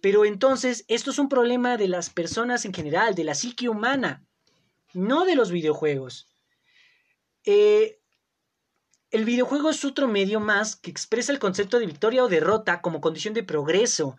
Pero 0.00 0.24
entonces, 0.24 0.84
esto 0.88 1.10
es 1.10 1.18
un 1.18 1.28
problema 1.28 1.76
de 1.76 1.88
las 1.88 2.10
personas 2.10 2.64
en 2.64 2.72
general, 2.72 3.14
de 3.14 3.24
la 3.24 3.34
psique 3.34 3.68
humana, 3.68 4.24
no 4.94 5.24
de 5.24 5.34
los 5.34 5.50
videojuegos. 5.50 6.28
Eh, 7.44 8.00
el 9.10 9.24
videojuego 9.24 9.70
es 9.70 9.84
otro 9.84 10.06
medio 10.06 10.38
más 10.38 10.76
que 10.76 10.90
expresa 10.90 11.32
el 11.32 11.38
concepto 11.38 11.78
de 11.78 11.86
victoria 11.86 12.22
o 12.22 12.28
derrota 12.28 12.82
como 12.82 13.00
condición 13.00 13.34
de 13.34 13.42
progreso. 13.42 14.16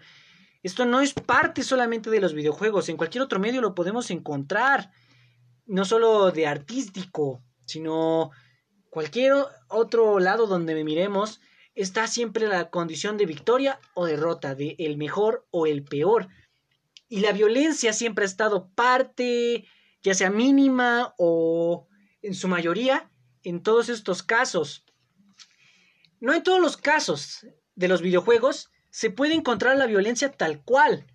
Esto 0.64 0.86
no 0.86 1.00
es 1.00 1.14
parte 1.14 1.64
solamente 1.64 2.10
de 2.10 2.20
los 2.20 2.34
videojuegos, 2.34 2.90
en 2.90 2.98
cualquier 2.98 3.22
otro 3.22 3.40
medio 3.40 3.62
lo 3.62 3.76
podemos 3.76 4.12
encontrar, 4.12 4.92
no 5.66 5.86
solo 5.86 6.32
de 6.32 6.48
artístico, 6.48 7.42
sino 7.66 8.32
cualquier 8.90 9.34
otro 9.70 10.20
lado 10.20 10.48
donde 10.48 10.84
miremos, 10.84 11.40
está 11.82 12.08
siempre 12.08 12.48
la 12.48 12.70
condición 12.70 13.18
de 13.18 13.26
victoria 13.26 13.80
o 13.94 14.06
derrota, 14.06 14.54
de 14.54 14.76
el 14.80 14.98
mejor 14.98 15.48
o 15.50 15.66
el 15.66 15.84
peor. 15.84 16.28
Y 17.08 17.22
la 17.22 17.32
violencia 17.32 17.94
siempre 17.94 18.26
ha 18.26 18.28
estado 18.28 18.70
parte, 18.76 19.66
ya 20.04 20.14
sea 20.14 20.30
mínima 20.30 21.14
o 21.18 21.88
en 22.22 22.36
su 22.36 22.50
mayoría, 22.50 23.10
en 23.44 23.64
todos 23.64 23.88
estos 23.88 24.24
casos. 24.24 24.86
No 26.20 26.34
en 26.34 26.44
todos 26.44 26.60
los 26.60 26.76
casos 26.76 27.48
de 27.76 27.88
los 27.88 28.02
videojuegos 28.02 28.72
se 28.90 29.10
puede 29.10 29.34
encontrar 29.34 29.78
la 29.78 29.86
violencia 29.86 30.32
tal 30.34 30.62
cual, 30.64 31.08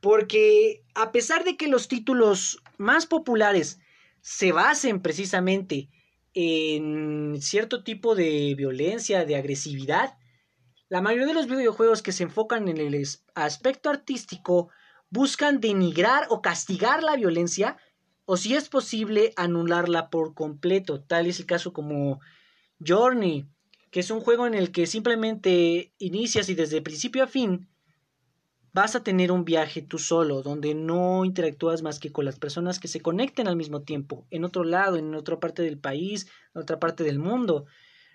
porque 0.00 0.84
a 0.94 1.10
pesar 1.10 1.42
de 1.42 1.56
que 1.56 1.68
los 1.68 1.88
títulos 1.88 2.62
más 2.76 3.06
populares 3.06 3.78
se 4.20 4.52
basen 4.52 5.00
precisamente 5.00 5.88
en 6.34 7.40
cierto 7.40 7.82
tipo 7.84 8.14
de 8.14 8.54
violencia, 8.56 9.24
de 9.24 9.36
agresividad, 9.36 10.18
la 10.88 11.00
mayoría 11.00 11.26
de 11.26 11.34
los 11.34 11.46
videojuegos 11.46 12.02
que 12.02 12.12
se 12.12 12.24
enfocan 12.24 12.68
en 12.68 12.78
el 12.78 13.06
aspecto 13.34 13.90
artístico 13.90 14.68
buscan 15.10 15.60
denigrar 15.60 16.26
o 16.28 16.42
castigar 16.42 17.02
la 17.02 17.16
violencia 17.16 17.76
o 18.24 18.36
si 18.36 18.54
es 18.54 18.68
posible 18.68 19.32
anularla 19.36 20.10
por 20.10 20.34
completo. 20.34 21.02
Tal 21.02 21.26
es 21.26 21.40
el 21.40 21.46
caso 21.46 21.72
como 21.72 22.20
Journey, 22.86 23.46
que 23.90 24.00
es 24.00 24.10
un 24.10 24.20
juego 24.20 24.46
en 24.46 24.54
el 24.54 24.70
que 24.70 24.86
simplemente 24.86 25.92
inicias 25.98 26.48
y 26.48 26.54
desde 26.54 26.82
principio 26.82 27.24
a 27.24 27.26
fin 27.26 27.68
vas 28.72 28.96
a 28.96 29.02
tener 29.02 29.30
un 29.32 29.44
viaje 29.44 29.82
tú 29.82 29.98
solo, 29.98 30.42
donde 30.42 30.74
no 30.74 31.24
interactúas 31.24 31.82
más 31.82 31.98
que 31.98 32.12
con 32.12 32.24
las 32.24 32.38
personas 32.38 32.78
que 32.78 32.88
se 32.88 33.00
conecten 33.00 33.48
al 33.48 33.56
mismo 33.56 33.82
tiempo, 33.82 34.26
en 34.30 34.44
otro 34.44 34.64
lado, 34.64 34.96
en 34.96 35.14
otra 35.14 35.38
parte 35.40 35.62
del 35.62 35.78
país, 35.78 36.26
en 36.54 36.62
otra 36.62 36.80
parte 36.80 37.04
del 37.04 37.18
mundo. 37.18 37.66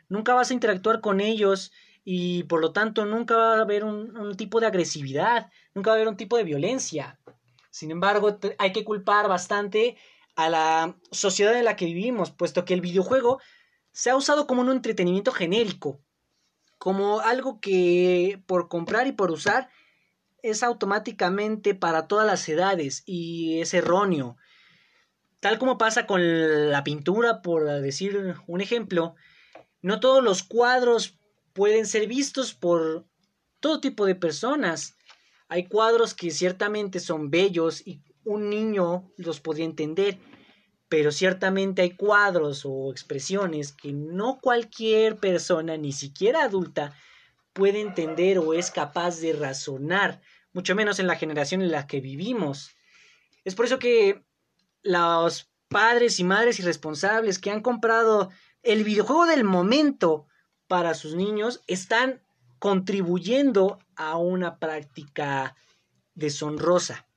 Nunca 0.10 0.34
vas 0.34 0.50
a 0.50 0.54
interactuar 0.54 1.02
con 1.02 1.22
ellos 1.22 1.72
y 2.04 2.44
por 2.44 2.62
lo 2.62 2.72
tanto 2.72 3.06
nunca 3.06 3.36
va 3.36 3.58
a 3.58 3.62
haber 3.62 3.84
un, 3.84 4.18
un 4.18 4.36
tipo 4.36 4.60
de 4.60 4.68
agresividad, 4.68 5.52
nunca 5.76 5.92
va 5.92 5.96
a 5.96 5.98
haber 5.98 6.08
un 6.08 6.18
tipo 6.18 6.38
de 6.38 6.44
violencia. 6.44 7.20
Sin 7.70 7.92
embargo, 7.92 8.40
hay 8.58 8.72
que 8.72 8.84
culpar 8.84 9.28
bastante 9.28 9.98
a 10.36 10.50
la 10.50 10.96
sociedad 11.12 11.58
en 11.58 11.66
la 11.66 11.76
que 11.76 11.86
vivimos, 11.86 12.32
puesto 12.32 12.66
que 12.66 12.74
el 12.74 12.82
videojuego 12.82 13.40
se 13.92 14.10
ha 14.10 14.16
usado 14.16 14.48
como 14.48 14.62
un 14.62 14.72
entretenimiento 14.72 15.32
genérico, 15.32 16.00
como 16.78 17.20
algo 17.20 17.60
que 17.60 18.42
por 18.46 18.70
comprar 18.70 19.08
y 19.08 19.12
por 19.12 19.32
usar 19.32 19.70
es 20.44 20.64
automáticamente 20.64 21.76
para 21.76 22.08
todas 22.08 22.26
las 22.26 22.48
edades 22.48 23.04
y 23.06 23.60
es 23.62 23.74
erróneo. 23.74 24.38
Tal 25.40 25.60
como 25.60 25.78
pasa 25.78 26.08
con 26.08 26.72
la 26.72 26.84
pintura, 26.84 27.42
por 27.42 27.66
decir 27.82 28.36
un 28.48 28.62
ejemplo, 28.62 29.16
no 29.82 30.00
todos 30.00 30.24
los 30.24 30.44
cuadros 30.44 31.20
pueden 31.54 31.86
ser 31.86 32.08
vistos 32.08 32.54
por 32.54 33.06
todo 33.60 33.80
tipo 33.80 34.06
de 34.06 34.16
personas. 34.16 34.98
Hay 35.48 35.68
cuadros 35.68 36.14
que 36.14 36.32
ciertamente 36.32 37.00
son 37.00 37.30
bellos 37.30 37.86
y 37.86 38.02
un 38.24 38.50
niño 38.50 39.12
los 39.18 39.40
podría 39.40 39.66
entender, 39.66 40.18
pero 40.90 41.12
ciertamente 41.12 41.82
hay 41.82 41.96
cuadros 41.96 42.64
o 42.66 42.92
expresiones 42.92 43.72
que 43.72 43.94
no 43.94 44.40
cualquier 44.42 45.18
persona, 45.18 45.78
ni 45.78 45.94
siquiera 45.94 46.44
adulta, 46.44 46.94
puede 47.58 47.82
entender 47.82 48.38
o 48.38 48.54
es 48.54 48.70
capaz 48.70 49.20
de 49.20 49.34
razonar 49.34 50.22
mucho 50.54 50.76
menos 50.76 51.00
en 51.00 51.08
la 51.08 51.16
generación 51.16 51.64
en 51.64 51.72
la 51.72 51.88
que 51.88 52.02
vivimos. 52.02 52.76
Es 53.46 53.56
por 53.56 53.66
eso 53.66 53.80
que 53.80 54.24
los 54.84 55.50
padres 55.68 56.20
y 56.20 56.24
madres 56.24 56.60
irresponsables 56.60 57.40
que 57.40 57.50
han 57.50 57.62
comprado 57.62 58.30
el 58.62 58.84
videojuego 58.84 59.26
del 59.26 59.44
momento 59.44 60.28
para 60.68 60.94
sus 60.94 61.16
niños 61.16 61.64
están 61.66 62.22
contribuyendo 62.60 63.80
a 63.96 64.18
una 64.18 64.60
práctica 64.60 65.56
deshonrosa. 66.14 67.08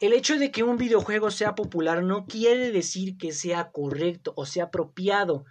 El 0.00 0.14
hecho 0.14 0.36
de 0.36 0.50
que 0.50 0.64
un 0.64 0.78
videojuego 0.78 1.30
sea 1.30 1.54
popular 1.54 2.02
no 2.02 2.26
quiere 2.26 2.72
decir 2.72 3.16
que 3.18 3.30
sea 3.30 3.70
correcto 3.70 4.34
o 4.36 4.46
sea 4.46 4.64
apropiado 4.64 5.44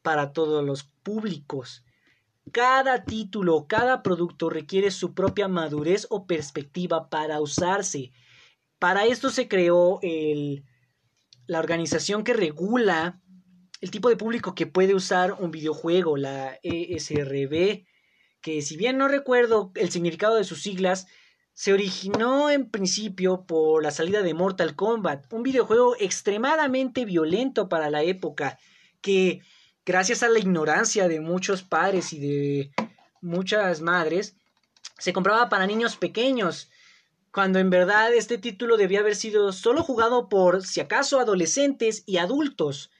para 0.00 0.32
todos 0.32 0.64
los 0.64 0.84
públicos. 0.84 1.84
Cada 2.50 3.04
título, 3.04 3.66
cada 3.68 4.02
producto 4.02 4.50
requiere 4.50 4.90
su 4.90 5.14
propia 5.14 5.48
madurez 5.48 6.06
o 6.10 6.26
perspectiva 6.26 7.08
para 7.08 7.40
usarse. 7.40 8.10
Para 8.78 9.06
esto 9.06 9.30
se 9.30 9.46
creó 9.46 10.00
el, 10.02 10.64
la 11.46 11.60
organización 11.60 12.24
que 12.24 12.34
regula 12.34 13.20
el 13.80 13.90
tipo 13.90 14.08
de 14.08 14.16
público 14.16 14.54
que 14.54 14.66
puede 14.66 14.94
usar 14.94 15.34
un 15.34 15.50
videojuego, 15.50 16.16
la 16.16 16.58
ESRB, 16.62 17.84
que 18.40 18.62
si 18.62 18.76
bien 18.76 18.98
no 18.98 19.08
recuerdo 19.08 19.72
el 19.74 19.90
significado 19.90 20.36
de 20.36 20.44
sus 20.44 20.62
siglas, 20.62 21.06
se 21.52 21.72
originó 21.72 22.50
en 22.50 22.70
principio 22.70 23.44
por 23.44 23.82
la 23.82 23.90
salida 23.90 24.22
de 24.22 24.34
Mortal 24.34 24.74
Kombat, 24.74 25.32
un 25.32 25.42
videojuego 25.42 25.96
extremadamente 25.98 27.04
violento 27.04 27.68
para 27.68 27.90
la 27.90 28.02
época, 28.02 28.58
que 29.00 29.42
gracias 29.84 30.22
a 30.22 30.28
la 30.28 30.38
ignorancia 30.38 31.08
de 31.08 31.20
muchos 31.20 31.62
padres 31.62 32.12
y 32.12 32.20
de 32.20 32.72
muchas 33.20 33.80
madres, 33.80 34.36
se 34.98 35.12
compraba 35.12 35.48
para 35.48 35.66
niños 35.66 35.96
pequeños, 35.96 36.70
cuando 37.32 37.58
en 37.58 37.70
verdad 37.70 38.12
este 38.12 38.38
título 38.38 38.76
debía 38.76 39.00
haber 39.00 39.16
sido 39.16 39.52
solo 39.52 39.82
jugado 39.82 40.28
por, 40.28 40.64
si 40.64 40.80
acaso, 40.80 41.18
adolescentes 41.18 42.04
y 42.06 42.18
adultos. 42.18 42.90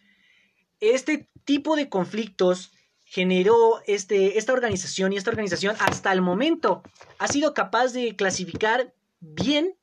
Este 0.80 1.28
tipo 1.44 1.76
de 1.76 1.88
conflictos 1.88 2.72
generó 3.04 3.82
este, 3.86 4.38
esta 4.38 4.54
organización 4.54 5.12
y 5.12 5.18
esta 5.18 5.30
organización 5.30 5.76
hasta 5.80 6.12
el 6.12 6.22
momento 6.22 6.82
ha 7.18 7.28
sido 7.28 7.52
capaz 7.52 7.92
de 7.92 8.16
clasificar 8.16 8.94
bien, 9.20 9.76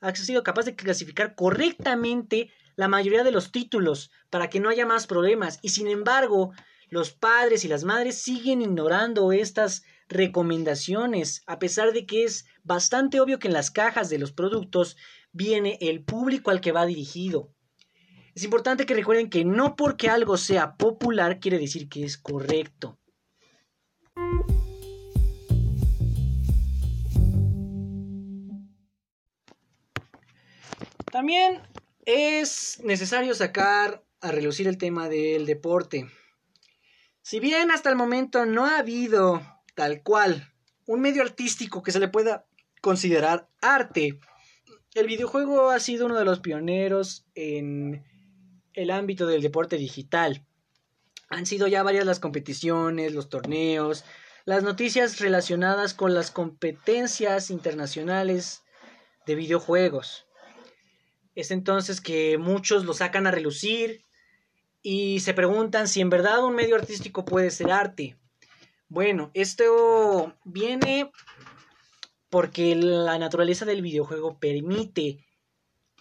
ha 0.00 0.12
sido 0.14 0.42
capaz 0.42 0.64
de 0.64 0.74
clasificar 0.74 1.36
correctamente 1.36 2.50
la 2.76 2.88
mayoría 2.88 3.24
de 3.24 3.32
los 3.32 3.52
títulos 3.52 4.10
para 4.30 4.48
que 4.48 4.60
no 4.60 4.68
haya 4.68 4.86
más 4.86 5.06
problemas 5.06 5.58
y 5.62 5.70
sin 5.70 5.88
embargo 5.88 6.52
los 6.88 7.10
padres 7.10 7.64
y 7.64 7.68
las 7.68 7.84
madres 7.84 8.20
siguen 8.20 8.62
ignorando 8.62 9.32
estas 9.32 9.82
recomendaciones 10.08 11.42
a 11.46 11.58
pesar 11.58 11.92
de 11.92 12.06
que 12.06 12.24
es 12.24 12.46
bastante 12.62 13.20
obvio 13.20 13.38
que 13.38 13.48
en 13.48 13.54
las 13.54 13.70
cajas 13.70 14.10
de 14.10 14.18
los 14.18 14.32
productos 14.32 14.96
viene 15.32 15.78
el 15.80 16.04
público 16.04 16.50
al 16.50 16.60
que 16.60 16.72
va 16.72 16.84
dirigido. 16.84 17.50
Es 18.34 18.44
importante 18.44 18.86
que 18.86 18.94
recuerden 18.94 19.28
que 19.28 19.44
no 19.44 19.76
porque 19.76 20.08
algo 20.08 20.36
sea 20.36 20.76
popular 20.76 21.38
quiere 21.38 21.58
decir 21.58 21.88
que 21.88 22.04
es 22.04 22.16
correcto. 22.16 22.98
También 31.10 31.60
es 32.04 32.80
necesario 32.82 33.34
sacar 33.34 34.04
a 34.20 34.30
relucir 34.30 34.68
el 34.68 34.78
tema 34.78 35.08
del 35.08 35.46
deporte. 35.46 36.08
Si 37.22 37.40
bien 37.40 37.70
hasta 37.70 37.90
el 37.90 37.96
momento 37.96 38.46
no 38.46 38.66
ha 38.66 38.78
habido 38.78 39.42
tal 39.74 40.02
cual 40.02 40.52
un 40.86 41.00
medio 41.00 41.22
artístico 41.22 41.82
que 41.82 41.92
se 41.92 42.00
le 42.00 42.08
pueda 42.08 42.46
considerar 42.80 43.48
arte, 43.60 44.18
el 44.94 45.06
videojuego 45.06 45.70
ha 45.70 45.80
sido 45.80 46.06
uno 46.06 46.18
de 46.18 46.24
los 46.24 46.40
pioneros 46.40 47.24
en 47.34 48.04
el 48.74 48.90
ámbito 48.90 49.26
del 49.26 49.42
deporte 49.42 49.76
digital. 49.76 50.44
Han 51.28 51.46
sido 51.46 51.66
ya 51.66 51.82
varias 51.82 52.04
las 52.04 52.20
competiciones, 52.20 53.14
los 53.14 53.28
torneos, 53.28 54.04
las 54.44 54.64
noticias 54.64 55.20
relacionadas 55.20 55.94
con 55.94 56.14
las 56.14 56.30
competencias 56.30 57.50
internacionales 57.50 58.62
de 59.24 59.36
videojuegos. 59.36 60.26
Es 61.34 61.50
entonces 61.50 62.00
que 62.00 62.38
muchos 62.38 62.84
lo 62.84 62.94
sacan 62.94 63.26
a 63.26 63.30
relucir 63.30 64.04
y 64.82 65.20
se 65.20 65.34
preguntan 65.34 65.88
si 65.88 66.00
en 66.00 66.10
verdad 66.10 66.44
un 66.44 66.54
medio 66.54 66.76
artístico 66.76 67.24
puede 67.24 67.50
ser 67.50 67.70
arte. 67.70 68.16
Bueno, 68.88 69.30
esto 69.34 70.36
viene 70.44 71.10
porque 72.28 72.74
la 72.74 73.18
naturaleza 73.18 73.64
del 73.64 73.82
videojuego 73.82 74.38
permite 74.38 75.24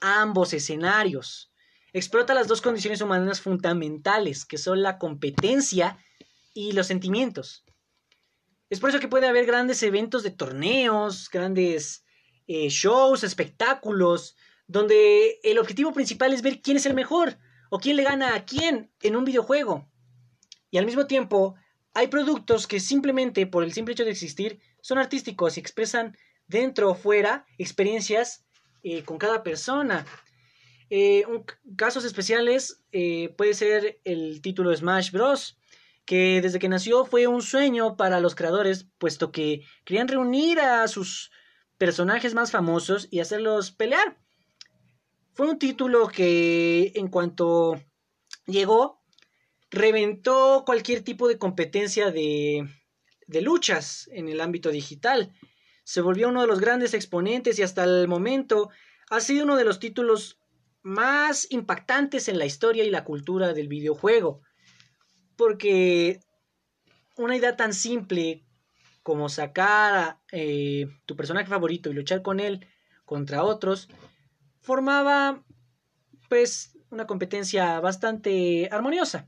ambos 0.01 0.53
escenarios 0.53 1.51
explota 1.93 2.33
las 2.33 2.47
dos 2.47 2.61
condiciones 2.61 3.01
humanas 3.01 3.41
fundamentales, 3.41 4.45
que 4.45 4.57
son 4.57 4.81
la 4.81 4.97
competencia 4.97 5.97
y 6.53 6.71
los 6.71 6.87
sentimientos. 6.87 7.63
Es 8.69 8.79
por 8.79 8.89
eso 8.89 8.99
que 8.99 9.09
puede 9.09 9.27
haber 9.27 9.45
grandes 9.45 9.83
eventos 9.83 10.23
de 10.23 10.31
torneos, 10.31 11.29
grandes 11.29 12.05
eh, 12.47 12.69
shows, 12.69 13.23
espectáculos, 13.23 14.37
donde 14.71 15.39
el 15.43 15.59
objetivo 15.59 15.91
principal 15.91 16.31
es 16.31 16.41
ver 16.41 16.61
quién 16.61 16.77
es 16.77 16.85
el 16.85 16.93
mejor 16.93 17.37
o 17.69 17.79
quién 17.79 17.97
le 17.97 18.03
gana 18.03 18.35
a 18.35 18.45
quién 18.45 18.89
en 19.01 19.17
un 19.17 19.25
videojuego. 19.25 19.85
Y 20.69 20.77
al 20.77 20.85
mismo 20.85 21.07
tiempo, 21.07 21.55
hay 21.93 22.07
productos 22.07 22.67
que 22.67 22.79
simplemente 22.79 23.45
por 23.47 23.65
el 23.65 23.73
simple 23.73 23.93
hecho 23.93 24.05
de 24.05 24.11
existir 24.11 24.61
son 24.79 24.97
artísticos 24.97 25.57
y 25.57 25.59
expresan 25.59 26.15
dentro 26.47 26.89
o 26.89 26.95
fuera 26.95 27.45
experiencias 27.57 28.45
eh, 28.83 29.03
con 29.03 29.17
cada 29.17 29.43
persona. 29.43 30.05
Eh, 30.89 31.25
casos 31.75 32.05
especiales 32.05 32.81
eh, 32.93 33.33
puede 33.37 33.53
ser 33.53 33.99
el 34.05 34.41
título 34.41 34.73
Smash 34.73 35.11
Bros. 35.11 35.59
que 36.05 36.41
desde 36.41 36.59
que 36.59 36.69
nació 36.69 37.05
fue 37.05 37.27
un 37.27 37.41
sueño 37.41 37.97
para 37.97 38.21
los 38.21 38.35
creadores, 38.35 38.87
puesto 38.97 39.33
que 39.33 39.63
querían 39.83 40.07
reunir 40.07 40.61
a 40.61 40.87
sus 40.87 41.29
personajes 41.77 42.33
más 42.33 42.51
famosos 42.51 43.09
y 43.11 43.19
hacerlos 43.19 43.71
pelear. 43.71 44.21
Fue 45.41 45.49
un 45.49 45.57
título 45.57 46.07
que 46.07 46.91
en 46.93 47.07
cuanto 47.07 47.81
llegó, 48.45 49.01
reventó 49.71 50.61
cualquier 50.67 51.01
tipo 51.01 51.27
de 51.27 51.39
competencia 51.39 52.11
de, 52.11 52.69
luchas 53.41 54.07
en 54.13 54.29
el 54.29 54.39
ámbito 54.39 54.69
digital. 54.69 55.33
Se 55.83 56.01
volvió 56.01 56.29
uno 56.29 56.41
de 56.41 56.47
los 56.47 56.59
grandes 56.59 56.93
exponentes 56.93 57.57
y 57.57 57.63
hasta 57.63 57.83
el 57.85 58.07
momento 58.07 58.69
ha 59.09 59.19
sido 59.19 59.45
uno 59.45 59.55
de 59.55 59.65
los 59.65 59.79
títulos 59.79 60.37
más 60.83 61.47
impactantes 61.49 62.27
en 62.27 62.37
la 62.37 62.45
historia 62.45 62.83
y 62.83 62.91
la 62.91 63.03
cultura 63.03 63.51
del 63.53 63.67
videojuego. 63.67 64.41
Porque 65.37 66.19
una 67.17 67.35
idea 67.35 67.57
tan 67.57 67.73
simple 67.73 68.45
como 69.01 69.27
sacar 69.27 69.95
a 69.95 70.21
eh, 70.31 70.85
tu 71.07 71.15
personaje 71.15 71.49
favorito 71.49 71.89
y 71.89 71.93
luchar 71.93 72.21
con 72.21 72.39
él 72.39 72.67
contra 73.05 73.43
otros, 73.43 73.89
formaba 74.61 75.43
pues 76.29 76.77
una 76.89 77.07
competencia 77.07 77.79
bastante 77.79 78.69
armoniosa. 78.71 79.27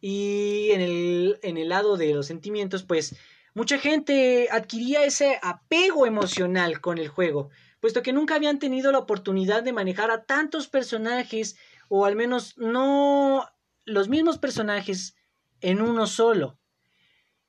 Y 0.00 0.70
en 0.72 0.80
el, 0.80 1.38
en 1.42 1.56
el 1.56 1.68
lado 1.68 1.96
de 1.96 2.14
los 2.14 2.26
sentimientos, 2.26 2.82
pues 2.82 3.16
mucha 3.54 3.78
gente 3.78 4.48
adquiría 4.50 5.04
ese 5.04 5.38
apego 5.42 6.06
emocional 6.06 6.80
con 6.80 6.98
el 6.98 7.08
juego 7.08 7.50
puesto 7.80 8.02
que 8.02 8.12
nunca 8.12 8.36
habían 8.36 8.58
tenido 8.58 8.92
la 8.92 8.98
oportunidad 8.98 9.62
de 9.62 9.72
manejar 9.72 10.10
a 10.10 10.24
tantos 10.24 10.68
personajes, 10.68 11.56
o 11.88 12.04
al 12.04 12.14
menos 12.14 12.56
no 12.58 13.48
los 13.84 14.08
mismos 14.08 14.38
personajes 14.38 15.16
en 15.60 15.80
uno 15.80 16.06
solo. 16.06 16.58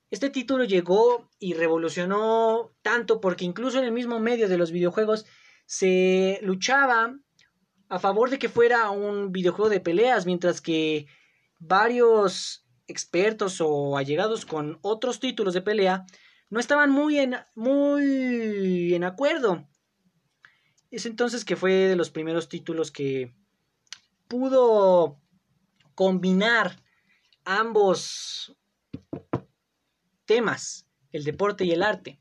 Este 0.10 0.30
título 0.30 0.64
llegó 0.64 1.30
y 1.40 1.54
revolucionó 1.54 2.74
tanto 2.82 3.22
porque 3.22 3.46
incluso 3.46 3.78
en 3.78 3.86
el 3.86 3.92
mismo 3.92 4.20
medio 4.20 4.50
de 4.50 4.58
los 4.58 4.72
videojuegos 4.72 5.26
se 5.72 6.38
luchaba 6.42 7.18
a 7.88 7.98
favor 7.98 8.30
de 8.30 8.40
que 8.40 8.50
fuera 8.50 8.90
un 8.90 9.32
videojuego 9.32 9.70
de 9.70 9.80
peleas, 9.80 10.26
mientras 10.26 10.60
que 10.60 11.08
varios 11.60 12.68
expertos 12.88 13.62
o 13.62 13.96
allegados 13.96 14.46
con 14.46 14.80
otros 14.82 15.22
títulos 15.22 15.54
de 15.54 15.62
pelea 15.62 16.06
no 16.50 16.60
estaban 16.60 16.92
muy 16.92 17.20
en, 17.20 17.38
muy 17.56 18.94
en 18.94 19.06
acuerdo. 19.06 19.66
Es 20.90 21.06
entonces 21.06 21.46
que 21.46 21.56
fue 21.56 21.72
de 21.72 21.96
los 21.96 22.10
primeros 22.10 22.50
títulos 22.50 22.92
que 22.92 23.34
pudo 24.28 25.22
combinar 25.96 26.84
ambos 27.46 28.58
temas, 30.26 30.86
el 31.14 31.24
deporte 31.24 31.64
y 31.64 31.72
el 31.72 31.82
arte. 31.82 32.21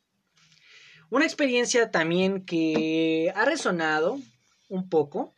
Una 1.11 1.25
experiencia 1.25 1.91
también 1.91 2.45
que 2.45 3.33
ha 3.35 3.45
resonado 3.45 4.21
un 4.69 4.89
poco. 4.89 5.35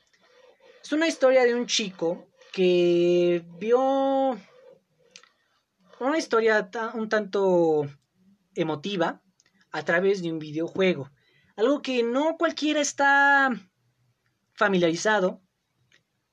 Es 0.83 0.93
una 0.93 1.09
historia 1.09 1.45
de 1.45 1.55
un 1.55 1.67
chico 1.67 2.29
que 2.53 3.43
vio 3.59 4.39
una 5.99 6.19
historia 6.19 6.71
un 6.93 7.09
tanto 7.09 7.89
emotiva 8.55 9.23
a 9.71 9.83
través 9.83 10.21
de 10.21 10.31
un 10.31 10.39
videojuego. 10.39 11.11
algo 11.57 11.81
que 11.81 12.03
no 12.03 12.37
cualquiera 12.37 12.81
está 12.81 13.51
familiarizado 14.55 15.41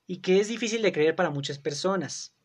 y 0.06 0.17
que 0.17 0.41
es 0.41 0.49
difícil 0.49 0.82
de 0.82 0.91
creer 0.91 1.15
para 1.15 1.30
muchas 1.30 1.60
personas. 1.60 2.36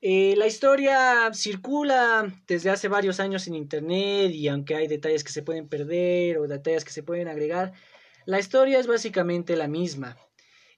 Eh, 0.00 0.34
la 0.36 0.46
historia 0.46 1.30
circula 1.34 2.32
desde 2.46 2.70
hace 2.70 2.86
varios 2.86 3.18
años 3.18 3.48
en 3.48 3.54
Internet 3.56 4.30
y 4.32 4.46
aunque 4.46 4.76
hay 4.76 4.86
detalles 4.86 5.24
que 5.24 5.32
se 5.32 5.42
pueden 5.42 5.68
perder 5.68 6.38
o 6.38 6.46
detalles 6.46 6.84
que 6.84 6.92
se 6.92 7.02
pueden 7.02 7.26
agregar, 7.26 7.72
la 8.24 8.38
historia 8.38 8.78
es 8.78 8.86
básicamente 8.86 9.56
la 9.56 9.66
misma. 9.66 10.16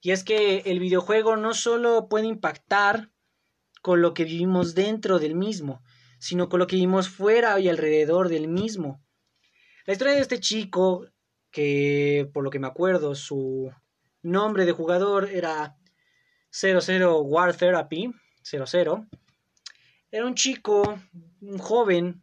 Y 0.01 0.13
es 0.13 0.25
que 0.25 0.63
el 0.65 0.81
videojuego 0.81 1.37
no 1.37 1.53
solo 1.53 2.09
puede 2.09 2.27
impactar 2.27 3.11
con 3.83 4.01
lo 4.01 4.15
que 4.15 4.25
vivimos 4.25 4.75
dentro 4.75 5.19
del 5.19 5.35
mismo, 5.35 5.83
sino 6.19 6.49
con 6.49 6.59
lo 6.59 6.67
que 6.67 6.77
vivimos 6.77 7.11
fuera 7.11 7.61
y 7.61 7.69
alrededor 7.69 8.31
del 8.31 8.49
mismo. 8.49 9.03
La 9.85 9.93
historia 9.93 10.15
de 10.15 10.21
este 10.21 10.41
chico, 10.41 11.07
que 11.51 12.31
por 12.33 12.43
lo 12.43 12.51
que 12.51 12.59
me 12.59 12.67
acuerdo, 12.69 13.15
su 13.15 13.71
nombre 14.23 14.65
de 14.65 14.73
jugador 14.73 15.29
era 15.31 15.77
00 16.51 17.21
War 17.21 17.55
Therapy, 17.55 18.15
00, 18.43 19.07
era 20.11 20.27
un 20.27 20.35
chico, 20.35 20.99
un 21.41 21.59
joven, 21.59 22.23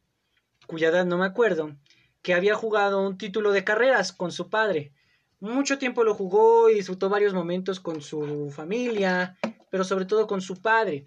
cuya 0.67 0.89
edad 0.89 1.05
no 1.05 1.17
me 1.17 1.25
acuerdo, 1.25 1.75
que 2.21 2.33
había 2.33 2.55
jugado 2.55 3.01
un 3.01 3.17
título 3.17 3.51
de 3.51 3.63
carreras 3.63 4.11
con 4.11 4.31
su 4.31 4.49
padre. 4.49 4.91
Mucho 5.39 5.77
tiempo 5.77 6.03
lo 6.03 6.13
jugó 6.13 6.69
y 6.69 6.75
disfrutó 6.75 7.09
varios 7.09 7.33
momentos 7.33 7.79
con 7.79 8.01
su 8.01 8.51
familia, 8.51 9.37
pero 9.69 9.83
sobre 9.83 10.05
todo 10.05 10.27
con 10.27 10.41
su 10.41 10.61
padre. 10.61 11.05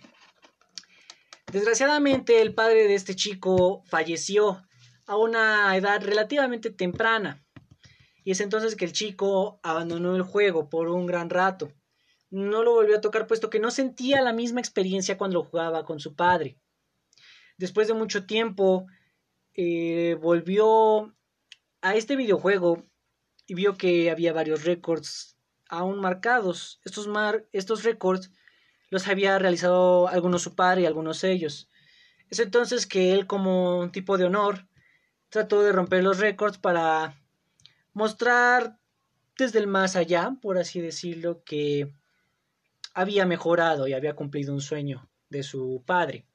Desgraciadamente 1.52 2.40
el 2.40 2.54
padre 2.54 2.86
de 2.86 2.94
este 2.94 3.16
chico 3.16 3.82
falleció 3.86 4.62
a 5.06 5.16
una 5.16 5.76
edad 5.76 6.00
relativamente 6.02 6.70
temprana. 6.70 7.44
Y 8.22 8.30
es 8.30 8.40
entonces 8.40 8.76
que 8.76 8.84
el 8.84 8.92
chico 8.92 9.58
abandonó 9.62 10.14
el 10.14 10.22
juego 10.22 10.68
por 10.70 10.88
un 10.88 11.06
gran 11.06 11.28
rato. 11.28 11.72
No 12.30 12.62
lo 12.62 12.72
volvió 12.72 12.96
a 12.96 13.00
tocar 13.00 13.26
puesto 13.26 13.50
que 13.50 13.60
no 13.60 13.70
sentía 13.70 14.22
la 14.22 14.32
misma 14.32 14.60
experiencia 14.60 15.18
cuando 15.18 15.44
jugaba 15.44 15.84
con 15.84 16.00
su 16.00 16.14
padre. 16.14 16.58
Después 17.58 17.88
de 17.88 17.94
mucho 17.94 18.24
tiempo, 18.24 18.86
eh, 19.54 20.16
volvió 20.20 21.14
a 21.82 21.94
este 21.96 22.16
videojuego 22.16 22.84
y 23.46 23.54
vio 23.54 23.76
que 23.76 24.10
había 24.10 24.32
varios 24.32 24.64
récords 24.64 25.36
aún 25.68 26.00
marcados. 26.00 26.80
Estos, 26.84 27.08
mar 27.08 27.46
estos 27.52 27.82
récords 27.82 28.30
los 28.90 29.08
había 29.08 29.38
realizado 29.38 30.08
algunos 30.08 30.42
su 30.42 30.54
padre 30.54 30.82
y 30.82 30.86
algunos 30.86 31.24
ellos. 31.24 31.68
Es 32.28 32.38
entonces 32.38 32.86
que 32.86 33.12
él, 33.12 33.26
como 33.26 33.80
un 33.80 33.92
tipo 33.92 34.18
de 34.18 34.24
honor, 34.24 34.68
trató 35.30 35.62
de 35.62 35.72
romper 35.72 36.04
los 36.04 36.18
récords 36.18 36.58
para 36.58 37.20
mostrar 37.92 38.78
desde 39.36 39.58
el 39.58 39.66
más 39.66 39.96
allá, 39.96 40.36
por 40.40 40.58
así 40.58 40.80
decirlo, 40.80 41.42
que 41.44 41.94
había 42.94 43.26
mejorado 43.26 43.86
y 43.88 43.92
había 43.92 44.14
cumplido 44.14 44.52
un 44.52 44.60
sueño 44.60 45.08
de 45.28 45.42
su 45.42 45.82
padre. 45.86 46.26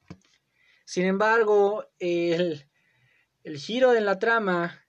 Sin 0.86 1.06
embargo, 1.06 1.86
el, 2.00 2.70
el 3.44 3.58
giro 3.58 3.92
de 3.92 4.02
la 4.02 4.20
trama 4.20 4.86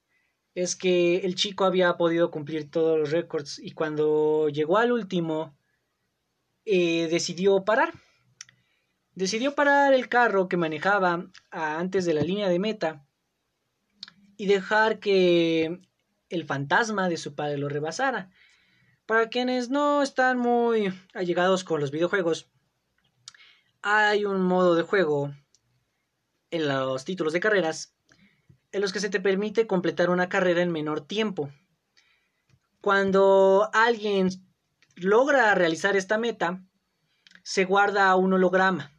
es 0.54 0.74
que 0.74 1.18
el 1.18 1.34
chico 1.34 1.64
había 1.64 1.96
podido 1.96 2.30
cumplir 2.30 2.70
todos 2.70 2.98
los 2.98 3.10
récords 3.10 3.58
y 3.58 3.72
cuando 3.72 4.48
llegó 4.48 4.78
al 4.78 4.92
último 4.92 5.56
eh, 6.64 7.08
decidió 7.08 7.64
parar. 7.64 7.92
Decidió 9.14 9.54
parar 9.54 9.94
el 9.94 10.08
carro 10.08 10.48
que 10.48 10.56
manejaba 10.56 11.30
antes 11.50 12.04
de 12.04 12.14
la 12.14 12.22
línea 12.22 12.48
de 12.48 12.58
meta 12.58 13.06
y 14.36 14.46
dejar 14.46 14.98
que 14.98 15.80
el 16.28 16.44
fantasma 16.44 17.08
de 17.08 17.16
su 17.16 17.34
padre 17.34 17.58
lo 17.58 17.68
rebasara. 17.68 18.30
Para 19.06 19.28
quienes 19.28 19.70
no 19.70 20.02
están 20.02 20.36
muy 20.36 20.92
allegados 21.14 21.62
con 21.62 21.80
los 21.80 21.92
videojuegos, 21.92 22.50
hay 23.80 24.24
un 24.24 24.42
modo 24.42 24.74
de 24.74 24.82
juego 24.82 25.32
en 26.50 26.66
los 26.66 27.04
títulos 27.04 27.32
de 27.32 27.38
carreras 27.38 27.94
en 28.72 28.80
los 28.80 28.92
que 28.92 28.98
se 28.98 29.08
te 29.08 29.20
permite 29.20 29.68
completar 29.68 30.10
una 30.10 30.28
carrera 30.28 30.60
en 30.60 30.72
menor 30.72 31.02
tiempo. 31.02 31.50
Cuando 32.80 33.70
alguien 33.72 34.28
logra 34.96 35.54
realizar 35.54 35.96
esta 35.96 36.18
meta, 36.18 36.64
se 37.44 37.64
guarda 37.64 38.16
un 38.16 38.32
holograma. 38.32 38.90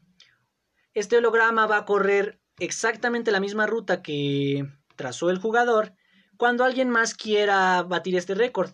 Este 0.93 1.17
holograma 1.17 1.67
va 1.67 1.79
a 1.79 1.85
correr 1.85 2.41
exactamente 2.59 3.31
la 3.31 3.41
misma 3.41 3.67
ruta 3.67 4.01
que 4.01 4.65
trazó 4.95 5.29
el 5.29 5.37
jugador 5.37 5.93
cuando 6.37 6.63
alguien 6.63 6.89
más 6.89 7.13
quiera 7.13 7.83
batir 7.83 8.15
este 8.15 8.35
récord, 8.35 8.71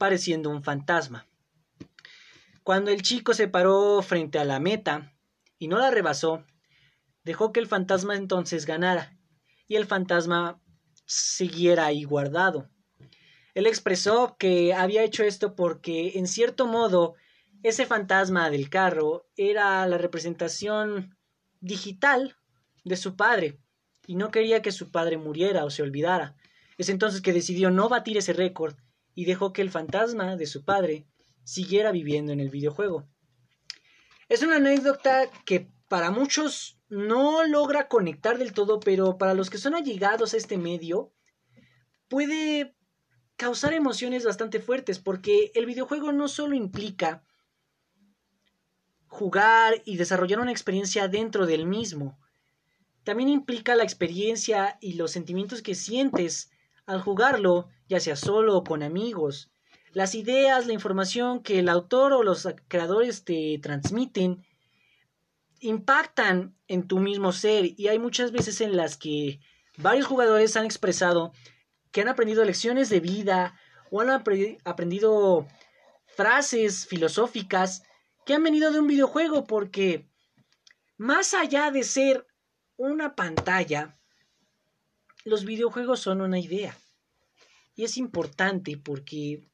pareciendo 0.00 0.48
un 0.48 0.62
fantasma. 0.64 1.28
Cuando 2.62 2.90
el 2.90 3.02
chico 3.02 3.34
se 3.34 3.48
paró 3.48 4.00
frente 4.00 4.38
a 4.38 4.46
la 4.46 4.58
meta 4.58 5.12
y 5.58 5.68
no 5.68 5.76
la 5.76 5.90
rebasó, 5.90 6.42
dejó 7.22 7.52
que 7.52 7.60
el 7.60 7.66
fantasma 7.66 8.16
entonces 8.16 8.64
ganara 8.64 9.18
y 9.68 9.76
el 9.76 9.84
fantasma 9.84 10.58
siguiera 11.04 11.84
ahí 11.84 12.04
guardado. 12.04 12.70
Él 13.52 13.66
expresó 13.66 14.38
que 14.38 14.72
había 14.72 15.04
hecho 15.04 15.22
esto 15.22 15.54
porque, 15.54 16.12
en 16.14 16.26
cierto 16.26 16.66
modo, 16.66 17.16
ese 17.62 17.84
fantasma 17.84 18.48
del 18.48 18.70
carro 18.70 19.28
era 19.36 19.86
la 19.86 19.98
representación 19.98 21.14
digital 21.60 22.38
de 22.84 22.96
su 22.96 23.16
padre 23.16 23.60
y 24.06 24.14
no 24.14 24.30
quería 24.30 24.62
que 24.62 24.72
su 24.72 24.90
padre 24.90 25.18
muriera 25.18 25.66
o 25.66 25.68
se 25.68 25.82
olvidara. 25.82 26.36
Es 26.78 26.88
entonces 26.88 27.20
que 27.20 27.34
decidió 27.34 27.70
no 27.70 27.90
batir 27.90 28.16
ese 28.16 28.32
récord 28.32 28.76
y 29.14 29.24
dejó 29.24 29.52
que 29.52 29.62
el 29.62 29.70
fantasma 29.70 30.36
de 30.36 30.46
su 30.46 30.64
padre 30.64 31.06
siguiera 31.44 31.92
viviendo 31.92 32.32
en 32.32 32.40
el 32.40 32.50
videojuego. 32.50 33.08
Es 34.28 34.42
una 34.42 34.56
anécdota 34.56 35.28
que 35.44 35.70
para 35.88 36.10
muchos 36.10 36.80
no 36.88 37.44
logra 37.44 37.88
conectar 37.88 38.38
del 38.38 38.52
todo, 38.52 38.80
pero 38.80 39.18
para 39.18 39.34
los 39.34 39.50
que 39.50 39.58
son 39.58 39.74
allegados 39.74 40.34
a 40.34 40.36
este 40.36 40.56
medio, 40.56 41.12
puede 42.08 42.74
causar 43.36 43.72
emociones 43.72 44.24
bastante 44.24 44.60
fuertes, 44.60 44.98
porque 44.98 45.50
el 45.54 45.66
videojuego 45.66 46.12
no 46.12 46.28
solo 46.28 46.54
implica 46.54 47.24
jugar 49.06 49.82
y 49.84 49.96
desarrollar 49.96 50.40
una 50.40 50.52
experiencia 50.52 51.08
dentro 51.08 51.46
del 51.46 51.66
mismo, 51.66 52.18
también 53.02 53.28
implica 53.28 53.74
la 53.74 53.82
experiencia 53.82 54.78
y 54.80 54.92
los 54.92 55.10
sentimientos 55.10 55.62
que 55.62 55.74
sientes 55.74 56.50
al 56.86 57.00
jugarlo, 57.00 57.68
ya 57.88 58.00
sea 58.00 58.16
solo 58.16 58.56
o 58.56 58.64
con 58.64 58.82
amigos, 58.82 59.50
las 59.92 60.14
ideas, 60.14 60.66
la 60.66 60.72
información 60.72 61.42
que 61.42 61.58
el 61.58 61.68
autor 61.68 62.12
o 62.12 62.22
los 62.22 62.48
creadores 62.68 63.24
te 63.24 63.58
transmiten, 63.60 64.44
impactan 65.60 66.56
en 66.68 66.86
tu 66.86 67.00
mismo 67.00 67.32
ser 67.32 67.66
y 67.76 67.88
hay 67.88 67.98
muchas 67.98 68.32
veces 68.32 68.60
en 68.60 68.76
las 68.76 68.96
que 68.96 69.40
varios 69.76 70.06
jugadores 70.06 70.56
han 70.56 70.64
expresado 70.64 71.32
que 71.90 72.00
han 72.00 72.08
aprendido 72.08 72.44
lecciones 72.44 72.88
de 72.88 73.00
vida 73.00 73.54
o 73.90 74.00
han 74.00 74.10
aprendido 74.10 75.46
frases 76.06 76.86
filosóficas 76.86 77.82
que 78.24 78.34
han 78.34 78.42
venido 78.42 78.70
de 78.70 78.80
un 78.80 78.86
videojuego 78.86 79.44
porque 79.44 80.08
más 80.96 81.34
allá 81.34 81.70
de 81.70 81.82
ser 81.82 82.26
una 82.76 83.16
pantalla, 83.16 83.98
los 85.24 85.44
videojuegos 85.44 86.00
son 86.00 86.20
una 86.20 86.38
idea. 86.38 86.76
Y 87.74 87.84
es 87.84 87.96
importante 87.96 88.76
porque 88.76 89.48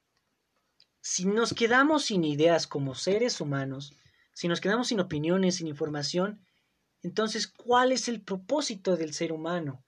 si 1.00 1.24
nos 1.26 1.54
quedamos 1.54 2.04
sin 2.06 2.24
ideas 2.24 2.66
como 2.66 2.94
seres 2.94 3.40
humanos, 3.40 3.92
si 4.32 4.48
nos 4.48 4.60
quedamos 4.60 4.88
sin 4.88 5.00
opiniones, 5.00 5.56
sin 5.56 5.66
información, 5.66 6.40
entonces, 7.02 7.46
¿cuál 7.46 7.92
es 7.92 8.08
el 8.08 8.20
propósito 8.20 8.96
del 8.96 9.14
ser 9.14 9.32
humano? 9.32 9.84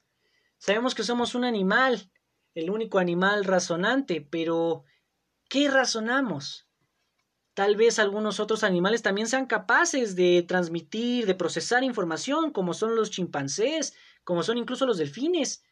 Sabemos 0.59 0.95
que 0.95 1.03
somos 1.03 1.35
un 1.35 1.45
animal, 1.45 2.11
el 2.55 2.71
único 2.71 2.99
animal 2.99 3.45
razonante, 3.45 4.21
pero 4.21 4.85
¿qué 5.49 5.69
razonamos? 5.69 6.69
Tal 7.55 7.75
vez 7.75 7.99
algunos 7.99 8.39
otros 8.39 8.63
animales 8.63 9.03
también 9.03 9.27
sean 9.27 9.47
capaces 9.47 10.15
de 10.15 10.45
transmitir, 10.47 11.27
de 11.27 11.35
procesar 11.35 11.83
información, 11.83 12.53
como 12.53 12.73
son 12.73 12.95
los 12.95 13.11
chimpancés, 13.11 13.95
como 14.23 14.45
son 14.45 14.59
incluso 14.59 14.87
los 14.87 14.99
delfines, 14.99 15.65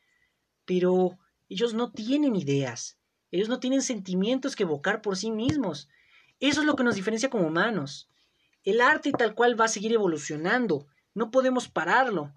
pero 0.66 1.18
ellos 1.48 1.72
no 1.72 1.92
tienen 1.92 2.36
ideas, 2.36 2.98
ellos 3.30 3.48
no 3.48 3.60
tienen 3.60 3.82
sentimientos 3.82 4.56
que 4.56 4.64
evocar 4.64 5.02
por 5.02 5.16
sí 5.16 5.30
mismos. 5.30 5.88
Eso 6.40 6.60
es 6.60 6.66
lo 6.66 6.76
que 6.76 6.84
nos 6.84 6.94
diferencia 6.94 7.30
como 7.30 7.46
humanos. 7.46 8.10
El 8.62 8.80
arte 8.80 9.12
tal 9.12 9.34
cual 9.34 9.58
va 9.58 9.66
a 9.66 9.68
seguir 9.68 9.92
evolucionando. 9.92 10.86
No 11.14 11.30
podemos 11.30 11.68
pararlo. 11.68 12.32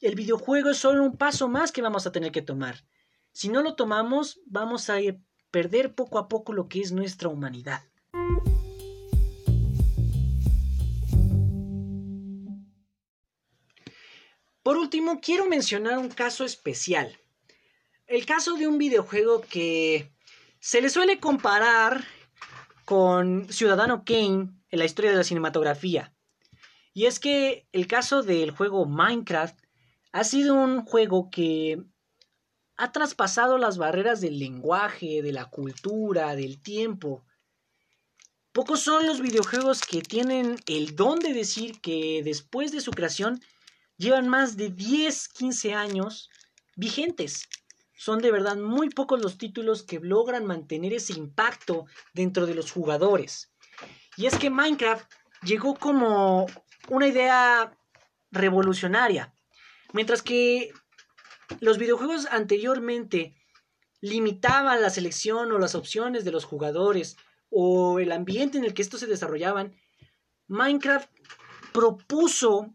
El 0.00 0.14
videojuego 0.14 0.70
es 0.70 0.78
solo 0.78 1.02
un 1.02 1.16
paso 1.16 1.48
más 1.48 1.72
que 1.72 1.82
vamos 1.82 2.06
a 2.06 2.12
tener 2.12 2.32
que 2.32 2.42
tomar. 2.42 2.84
Si 3.32 3.48
no 3.48 3.62
lo 3.62 3.74
tomamos, 3.74 4.40
vamos 4.46 4.88
a 4.90 4.96
perder 5.50 5.94
poco 5.94 6.18
a 6.18 6.28
poco 6.28 6.52
lo 6.52 6.68
que 6.68 6.80
es 6.80 6.92
nuestra 6.92 7.28
humanidad. 7.28 7.82
Por 14.62 14.76
último, 14.76 15.20
quiero 15.20 15.46
mencionar 15.46 15.98
un 15.98 16.08
caso 16.08 16.44
especial. 16.44 17.18
El 18.10 18.26
caso 18.26 18.56
de 18.56 18.66
un 18.66 18.76
videojuego 18.76 19.40
que 19.40 20.12
se 20.58 20.80
le 20.80 20.90
suele 20.90 21.20
comparar 21.20 22.04
con 22.84 23.48
Ciudadano 23.52 24.04
Kane 24.04 24.50
en 24.68 24.78
la 24.80 24.84
historia 24.84 25.12
de 25.12 25.16
la 25.16 25.22
cinematografía. 25.22 26.12
Y 26.92 27.06
es 27.06 27.20
que 27.20 27.68
el 27.70 27.86
caso 27.86 28.24
del 28.24 28.50
juego 28.50 28.84
Minecraft 28.84 29.56
ha 30.10 30.24
sido 30.24 30.54
un 30.54 30.84
juego 30.84 31.30
que 31.30 31.84
ha 32.76 32.90
traspasado 32.90 33.58
las 33.58 33.78
barreras 33.78 34.20
del 34.20 34.40
lenguaje, 34.40 35.22
de 35.22 35.32
la 35.32 35.44
cultura, 35.44 36.34
del 36.34 36.60
tiempo. 36.60 37.24
Pocos 38.50 38.80
son 38.80 39.06
los 39.06 39.20
videojuegos 39.20 39.82
que 39.82 40.02
tienen 40.02 40.56
el 40.66 40.96
don 40.96 41.20
de 41.20 41.32
decir 41.32 41.80
que 41.80 42.22
después 42.24 42.72
de 42.72 42.80
su 42.80 42.90
creación 42.90 43.40
llevan 43.98 44.28
más 44.28 44.56
de 44.56 44.70
10, 44.70 45.28
15 45.28 45.74
años 45.74 46.28
vigentes. 46.74 47.48
Son 48.00 48.22
de 48.22 48.32
verdad 48.32 48.56
muy 48.56 48.88
pocos 48.88 49.20
los 49.20 49.36
títulos 49.36 49.82
que 49.82 50.00
logran 50.00 50.46
mantener 50.46 50.94
ese 50.94 51.12
impacto 51.12 51.84
dentro 52.14 52.46
de 52.46 52.54
los 52.54 52.72
jugadores. 52.72 53.52
Y 54.16 54.24
es 54.24 54.38
que 54.38 54.48
Minecraft 54.48 55.04
llegó 55.42 55.74
como 55.74 56.46
una 56.88 57.08
idea 57.08 57.76
revolucionaria. 58.30 59.34
Mientras 59.92 60.22
que 60.22 60.72
los 61.60 61.76
videojuegos 61.76 62.24
anteriormente 62.30 63.34
limitaban 64.00 64.80
la 64.80 64.88
selección 64.88 65.52
o 65.52 65.58
las 65.58 65.74
opciones 65.74 66.24
de 66.24 66.32
los 66.32 66.46
jugadores 66.46 67.18
o 67.50 67.98
el 67.98 68.12
ambiente 68.12 68.56
en 68.56 68.64
el 68.64 68.72
que 68.72 68.80
estos 68.80 69.00
se 69.00 69.08
desarrollaban, 69.08 69.76
Minecraft 70.48 71.10
propuso 71.74 72.74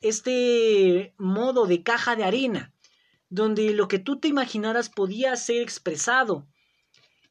este 0.00 1.14
modo 1.16 1.66
de 1.66 1.84
caja 1.84 2.16
de 2.16 2.24
arena, 2.24 2.73
donde 3.34 3.74
lo 3.74 3.88
que 3.88 3.98
tú 3.98 4.20
te 4.20 4.28
imaginaras 4.28 4.88
podía 4.88 5.34
ser 5.34 5.60
expresado. 5.60 6.46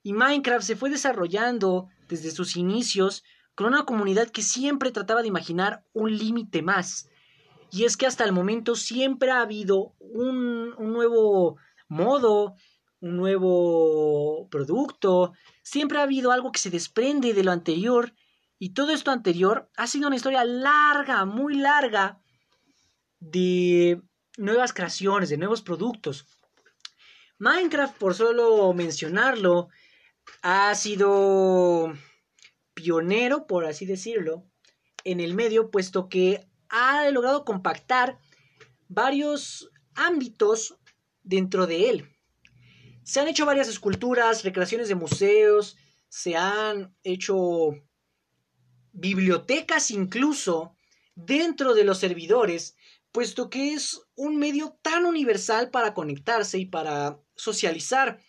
Y 0.03 0.11
Minecraft 0.11 0.65
se 0.65 0.75
fue 0.75 0.89
desarrollando 0.89 1.87
desde 2.09 2.31
sus 2.31 2.57
inicios 2.57 3.23
con 3.55 3.67
una 3.67 3.85
comunidad 3.85 4.29
que 4.29 4.41
siempre 4.41 4.91
trataba 4.91 5.21
de 5.21 5.29
imaginar 5.29 5.85
un 5.93 6.15
límite 6.17 6.61
más. 6.61 7.07
Y 7.71 7.85
es 7.85 7.95
que 7.95 8.05
hasta 8.05 8.25
el 8.25 8.33
momento 8.33 8.75
siempre 8.75 9.31
ha 9.31 9.39
habido 9.39 9.95
un, 9.99 10.73
un 10.77 10.91
nuevo 10.91 11.55
modo, 11.87 12.55
un 12.99 13.15
nuevo 13.15 14.49
producto, 14.49 15.31
siempre 15.63 15.99
ha 15.99 16.03
habido 16.03 16.33
algo 16.33 16.51
que 16.51 16.59
se 16.59 16.69
desprende 16.69 17.33
de 17.33 17.45
lo 17.45 17.51
anterior. 17.51 18.13
Y 18.59 18.73
todo 18.73 18.91
esto 18.91 19.09
anterior 19.09 19.69
ha 19.77 19.87
sido 19.87 20.07
una 20.07 20.17
historia 20.17 20.43
larga, 20.43 21.23
muy 21.23 21.55
larga, 21.55 22.19
de 23.21 24.01
nuevas 24.37 24.73
creaciones, 24.73 25.29
de 25.29 25.37
nuevos 25.37 25.61
productos. 25.61 26.25
Minecraft, 27.39 27.97
por 27.97 28.15
solo 28.15 28.73
mencionarlo, 28.73 29.69
ha 30.41 30.73
sido 30.75 31.93
pionero, 32.73 33.47
por 33.47 33.65
así 33.65 33.85
decirlo, 33.85 34.45
en 35.03 35.19
el 35.19 35.33
medio, 35.33 35.69
puesto 35.69 36.09
que 36.09 36.47
ha 36.69 37.09
logrado 37.09 37.45
compactar 37.45 38.17
varios 38.87 39.71
ámbitos 39.95 40.77
dentro 41.21 41.67
de 41.67 41.89
él. 41.89 42.09
Se 43.03 43.19
han 43.19 43.27
hecho 43.27 43.45
varias 43.45 43.67
esculturas, 43.67 44.43
recreaciones 44.43 44.87
de 44.87 44.95
museos, 44.95 45.77
se 46.07 46.35
han 46.35 46.95
hecho 47.03 47.71
bibliotecas 48.91 49.91
incluso 49.91 50.75
dentro 51.15 51.73
de 51.73 51.83
los 51.83 51.99
servidores, 51.99 52.75
puesto 53.13 53.49
que 53.49 53.73
es 53.73 54.01
un 54.15 54.35
medio 54.37 54.77
tan 54.81 55.05
universal 55.05 55.69
para 55.69 55.93
conectarse 55.93 56.57
y 56.57 56.65
para 56.65 57.21
socializar. 57.35 58.19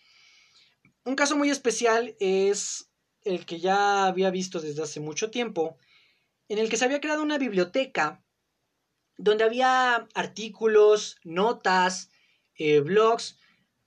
Un 1.05 1.17
caso 1.17 1.37
muy 1.37 1.51
especial 1.51 2.15
es 2.21 2.91
el 3.23 3.47
que 3.47 3.59
ya 3.59 4.05
había 4.05 4.31
visto 4.31 4.61
desde 4.61 4.83
hace 4.83 5.01
mucho 5.01 5.31
tiempo, 5.31 5.79
en 6.49 6.59
el 6.59 6.69
que 6.69 6.77
se 6.77 6.85
había 6.85 7.01
creado 7.01 7.23
una 7.23 7.39
biblioteca 7.39 8.23
donde 9.17 9.45
había 9.45 10.07
artículos, 10.15 11.17
notas, 11.25 12.11
eh, 12.57 12.81
blogs 12.81 13.39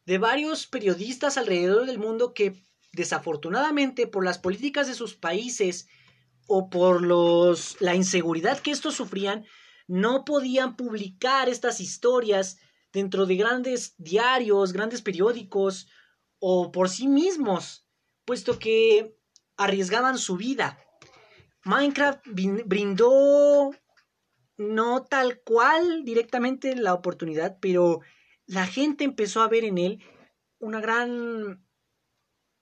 de 0.05 0.17
varios 0.17 0.65
periodistas 0.65 1.37
alrededor 1.37 1.85
del 1.85 1.99
mundo 1.99 2.33
que 2.33 2.63
desafortunadamente 2.91 4.07
por 4.07 4.25
las 4.25 4.39
políticas 4.39 4.87
de 4.87 4.95
sus 4.95 5.13
países 5.13 5.87
o 6.47 6.69
por 6.69 7.03
los, 7.03 7.79
la 7.81 7.93
inseguridad 7.93 8.59
que 8.59 8.71
estos 8.71 8.95
sufrían, 8.95 9.45
no 9.87 10.25
podían 10.25 10.75
publicar 10.75 11.49
estas 11.49 11.79
historias 11.79 12.59
dentro 12.93 13.25
de 13.25 13.35
grandes 13.35 13.95
diarios, 13.97 14.73
grandes 14.73 15.01
periódicos 15.01 15.87
o 16.39 16.71
por 16.71 16.89
sí 16.89 17.07
mismos, 17.07 17.87
puesto 18.25 18.59
que 18.59 19.17
arriesgaban 19.55 20.17
su 20.17 20.37
vida. 20.37 20.77
Minecraft 21.63 22.23
brindó 22.65 23.71
no 24.57 25.03
tal 25.03 25.41
cual 25.41 26.03
directamente 26.03 26.75
la 26.75 26.93
oportunidad, 26.93 27.57
pero 27.59 28.01
la 28.45 28.65
gente 28.65 29.03
empezó 29.03 29.41
a 29.41 29.47
ver 29.47 29.63
en 29.63 29.77
él 29.77 30.03
una 30.59 30.81
gran 30.81 31.63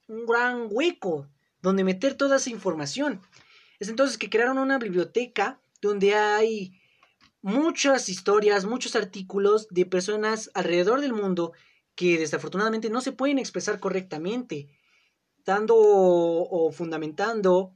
un 0.08 0.24
gran 0.26 0.68
hueco 0.70 1.28
donde 1.62 1.84
meter 1.84 2.14
toda 2.14 2.36
esa 2.36 2.50
información. 2.50 3.20
Es 3.80 3.88
entonces 3.88 4.18
que 4.18 4.30
crearon 4.30 4.58
una 4.58 4.78
biblioteca 4.78 5.60
donde 5.80 6.14
hay 6.14 6.80
muchas 7.46 8.08
historias, 8.08 8.64
muchos 8.64 8.96
artículos 8.96 9.68
de 9.70 9.86
personas 9.86 10.50
alrededor 10.52 11.00
del 11.00 11.12
mundo 11.12 11.52
que 11.94 12.18
desafortunadamente 12.18 12.90
no 12.90 13.00
se 13.00 13.12
pueden 13.12 13.38
expresar 13.38 13.78
correctamente 13.78 14.68
dando 15.44 15.76
o 15.78 16.72
fundamentando 16.72 17.72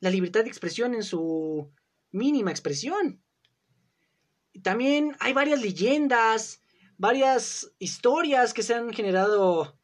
la 0.00 0.08
libertad 0.08 0.44
de 0.44 0.48
expresión 0.48 0.94
en 0.94 1.02
su 1.02 1.70
mínima 2.10 2.50
expresión. 2.50 3.22
También 4.62 5.14
hay 5.20 5.34
varias 5.34 5.60
leyendas, 5.60 6.62
varias 6.96 7.70
historias 7.78 8.54
que 8.54 8.62
se 8.62 8.74
han 8.74 8.90
generado 8.90 9.78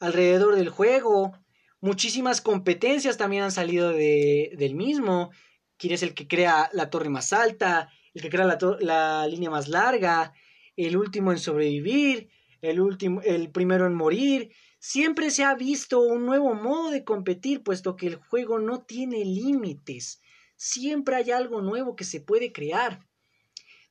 alrededor 0.00 0.56
del 0.56 0.70
juego. 0.70 1.38
Muchísimas 1.82 2.40
competencias 2.40 3.18
también 3.18 3.42
han 3.42 3.52
salido 3.52 3.90
de, 3.90 4.54
del 4.56 4.74
mismo. 4.74 5.30
¿Quién 5.76 5.92
es 5.92 6.02
el 6.02 6.14
que 6.14 6.26
crea 6.26 6.70
la 6.72 6.88
torre 6.88 7.10
más 7.10 7.34
alta? 7.34 7.90
El 8.14 8.22
que 8.22 8.30
crea 8.30 8.44
la, 8.44 8.58
la 8.80 9.26
línea 9.26 9.50
más 9.50 9.68
larga. 9.68 10.32
El 10.76 10.96
último 10.96 11.32
en 11.32 11.38
sobrevivir. 11.38 12.28
El, 12.60 12.80
último, 12.80 13.20
el 13.22 13.50
primero 13.50 13.86
en 13.86 13.94
morir. 13.94 14.52
Siempre 14.78 15.30
se 15.30 15.44
ha 15.44 15.54
visto 15.54 16.00
un 16.00 16.26
nuevo 16.26 16.54
modo 16.54 16.90
de 16.90 17.04
competir, 17.04 17.62
puesto 17.62 17.96
que 17.96 18.08
el 18.08 18.16
juego 18.16 18.58
no 18.58 18.82
tiene 18.82 19.24
límites. 19.24 20.20
Siempre 20.56 21.16
hay 21.16 21.30
algo 21.30 21.60
nuevo 21.60 21.94
que 21.94 22.04
se 22.04 22.20
puede 22.20 22.52
crear. 22.52 23.06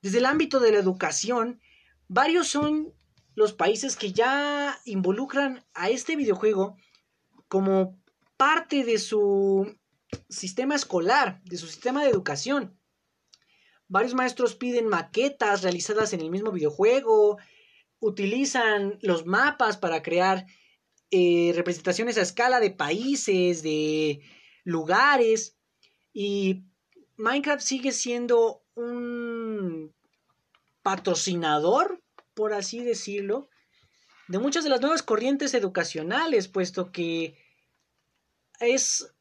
Desde 0.01 0.17
el 0.17 0.25
ámbito 0.25 0.59
de 0.59 0.71
la 0.71 0.79
educación, 0.79 1.61
varios 2.07 2.47
son 2.47 2.93
los 3.35 3.53
países 3.53 3.95
que 3.95 4.11
ya 4.11 4.79
involucran 4.85 5.65
a 5.73 5.89
este 5.89 6.15
videojuego 6.15 6.75
como 7.47 7.97
parte 8.37 8.83
de 8.83 8.97
su 8.97 9.77
sistema 10.29 10.75
escolar, 10.75 11.41
de 11.45 11.57
su 11.57 11.67
sistema 11.67 12.03
de 12.03 12.09
educación. 12.09 12.80
Varios 13.91 14.13
maestros 14.13 14.55
piden 14.55 14.87
maquetas 14.87 15.63
realizadas 15.63 16.13
en 16.13 16.21
el 16.21 16.31
mismo 16.31 16.53
videojuego, 16.53 17.39
utilizan 17.99 18.97
los 19.01 19.25
mapas 19.25 19.75
para 19.75 20.01
crear 20.01 20.45
eh, 21.11 21.51
representaciones 21.53 22.17
a 22.17 22.21
escala 22.21 22.61
de 22.61 22.71
países, 22.71 23.63
de 23.63 24.21
lugares. 24.63 25.57
Y 26.13 26.63
Minecraft 27.17 27.61
sigue 27.61 27.91
siendo 27.91 28.63
un 28.75 29.93
patrocinador, 30.83 32.01
por 32.33 32.53
así 32.53 32.85
decirlo, 32.85 33.49
de 34.29 34.39
muchas 34.39 34.63
de 34.63 34.69
las 34.69 34.79
nuevas 34.79 35.03
corrientes 35.03 35.53
educacionales, 35.53 36.47
puesto 36.47 36.93
que 36.93 37.35
es 38.61 39.13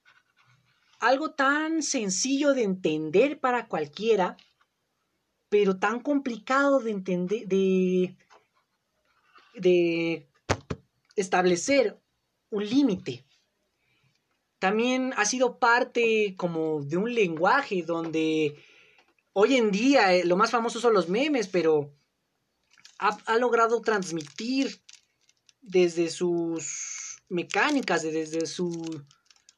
algo 1.01 1.33
tan 1.33 1.83
sencillo 1.83 2.55
de 2.55 2.63
entender 2.63 3.41
para 3.41 3.67
cualquiera, 3.67 4.37
pero 5.51 5.79
tan 5.79 6.01
complicado 6.01 6.79
de 6.79 6.93
entender, 6.93 7.47
de, 7.47 8.17
de 9.55 10.31
establecer 11.17 12.01
un 12.51 12.65
límite. 12.65 13.27
También 14.59 15.13
ha 15.17 15.25
sido 15.25 15.59
parte 15.59 16.35
como 16.37 16.83
de 16.83 16.97
un 16.97 17.13
lenguaje 17.13 17.83
donde 17.83 18.63
hoy 19.33 19.57
en 19.57 19.71
día 19.71 20.15
eh, 20.15 20.25
lo 20.25 20.37
más 20.37 20.51
famoso 20.51 20.81
son 20.81 20.95
los 20.95 21.09
memes, 21.09 21.49
pero 21.49 21.95
ha, 22.99 23.39
logrado 23.39 23.81
transmitir 23.81 24.83
desde 25.63 26.11
sus 26.11 27.23
mecánicas, 27.29 28.03
desde 28.03 28.47
su, 28.47 29.03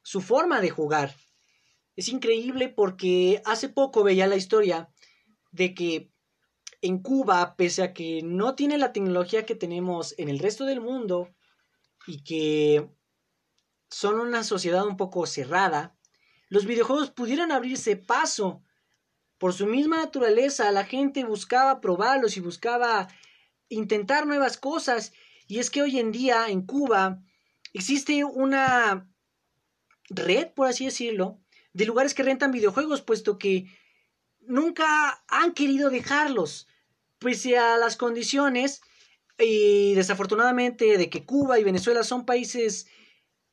su 0.02 0.20
forma 0.20 0.60
de 0.60 0.70
jugar. 0.70 1.16
Es 1.96 2.08
increíble 2.08 2.68
porque 2.68 3.42
hace 3.44 3.68
poco 3.68 4.04
veía 4.04 4.26
la 4.28 4.36
historia 4.36 4.91
de 5.52 5.74
que 5.74 6.10
en 6.80 6.98
Cuba, 6.98 7.54
pese 7.56 7.82
a 7.82 7.92
que 7.94 8.22
no 8.22 8.56
tiene 8.56 8.76
la 8.76 8.92
tecnología 8.92 9.46
que 9.46 9.54
tenemos 9.54 10.14
en 10.18 10.28
el 10.28 10.40
resto 10.40 10.64
del 10.64 10.80
mundo 10.80 11.32
y 12.06 12.24
que 12.24 12.90
son 13.88 14.18
una 14.18 14.42
sociedad 14.42 14.84
un 14.84 14.96
poco 14.96 15.26
cerrada, 15.26 15.96
los 16.48 16.66
videojuegos 16.66 17.10
pudieran 17.10 17.52
abrirse 17.52 17.96
paso. 17.96 18.64
Por 19.38 19.52
su 19.52 19.66
misma 19.66 19.98
naturaleza, 19.98 20.70
la 20.72 20.84
gente 20.84 21.24
buscaba 21.24 21.80
probarlos 21.80 22.36
y 22.36 22.40
buscaba 22.40 23.08
intentar 23.68 24.26
nuevas 24.26 24.56
cosas. 24.56 25.12
Y 25.46 25.58
es 25.60 25.70
que 25.70 25.82
hoy 25.82 25.98
en 25.98 26.12
día 26.12 26.48
en 26.48 26.62
Cuba 26.66 27.22
existe 27.72 28.24
una 28.24 29.08
red, 30.10 30.48
por 30.52 30.66
así 30.66 30.84
decirlo, 30.84 31.40
de 31.72 31.86
lugares 31.86 32.14
que 32.14 32.22
rentan 32.22 32.52
videojuegos, 32.52 33.02
puesto 33.02 33.38
que 33.38 33.66
nunca 34.46 35.24
han 35.28 35.52
querido 35.52 35.90
dejarlos, 35.90 36.68
pese 37.18 37.58
a 37.58 37.76
las 37.76 37.96
condiciones 37.96 38.82
y 39.38 39.94
desafortunadamente 39.94 40.98
de 40.98 41.10
que 41.10 41.24
Cuba 41.24 41.58
y 41.58 41.64
Venezuela 41.64 42.04
son 42.04 42.24
países 42.24 42.86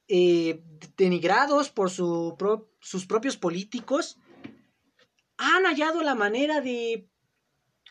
eh, 0.07 0.63
denigrados 0.97 1.69
por 1.69 1.89
sus 1.89 3.05
propios 3.07 3.37
políticos, 3.37 4.17
han 5.37 5.65
hallado 5.65 6.03
la 6.03 6.15
manera 6.15 6.61
de 6.61 7.09